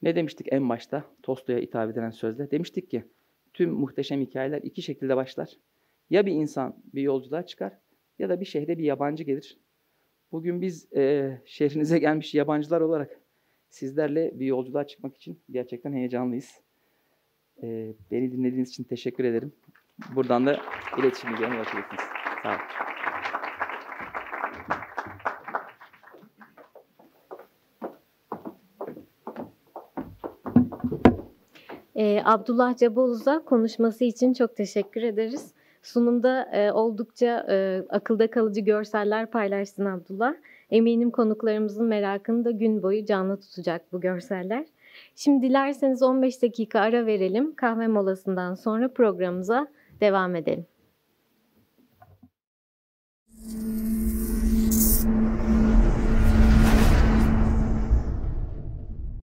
Ne 0.03 0.17
demiştik 0.17 0.53
en 0.53 0.69
başta 0.69 1.05
Tolstoy'a 1.23 1.59
hitap 1.59 1.91
edilen 1.91 2.11
sözle? 2.11 2.51
Demiştik 2.51 2.91
ki 2.91 3.05
tüm 3.57 3.71
muhteşem 3.71 4.21
hikayeler 4.21 4.61
iki 4.63 4.83
şekilde 4.83 5.17
başlar. 5.17 5.57
Ya 6.11 6.27
bir 6.27 6.33
insan 6.33 6.77
bir 6.95 7.03
yolculuğa 7.03 7.47
çıkar 7.47 7.73
ya 8.19 8.29
da 8.29 8.41
bir 8.41 8.45
şehre 8.45 8.79
bir 8.79 8.85
yabancı 8.85 9.25
gelir. 9.25 9.59
Bugün 10.33 10.61
biz 10.61 10.93
e, 10.93 11.33
şehrinize 11.45 11.99
gelmiş 11.99 12.35
yabancılar 12.35 12.81
olarak 12.81 13.21
sizlerle 13.69 14.41
bir 14.41 14.47
yolculuğa 14.47 14.87
çıkmak 14.87 15.17
için 15.17 15.41
gerçekten 15.51 15.93
heyecanlıyız. 15.93 16.61
E, 17.63 17.93
beni 18.11 18.33
dinlediğiniz 18.33 18.69
için 18.69 18.85
teşekkür 18.85 19.25
ederim. 19.25 19.53
Buradan 20.15 20.47
da 20.47 20.61
iletişim 20.99 21.31
bilgilerine 21.31 21.57
ulaşabilirsiniz. 21.57 22.01
Sağ 22.43 22.49
olun. 22.49 23.16
Abdullah 32.27 32.77
Caboz'a 32.77 33.45
konuşması 33.45 34.05
için 34.05 34.33
çok 34.33 34.57
teşekkür 34.57 35.03
ederiz. 35.03 35.53
Sunumda 35.83 36.49
e, 36.53 36.73
oldukça 36.73 37.47
e, 37.51 37.83
akılda 37.89 38.31
kalıcı 38.31 38.61
görseller 38.61 39.31
paylaştın 39.31 39.85
Abdullah. 39.85 40.35
Eminim 40.71 41.11
konuklarımızın 41.11 41.87
merakını 41.87 42.45
da 42.45 42.51
gün 42.51 42.83
boyu 42.83 43.05
canlı 43.05 43.41
tutacak 43.41 43.93
bu 43.93 44.01
görseller. 44.01 44.67
Şimdi 45.17 45.49
dilerseniz 45.49 46.03
15 46.03 46.43
dakika 46.43 46.81
ara 46.81 47.07
verelim. 47.07 47.55
Kahve 47.55 47.87
molasından 47.87 48.55
sonra 48.55 48.89
programımıza 48.89 49.67
devam 50.01 50.37
edelim. 50.37 50.67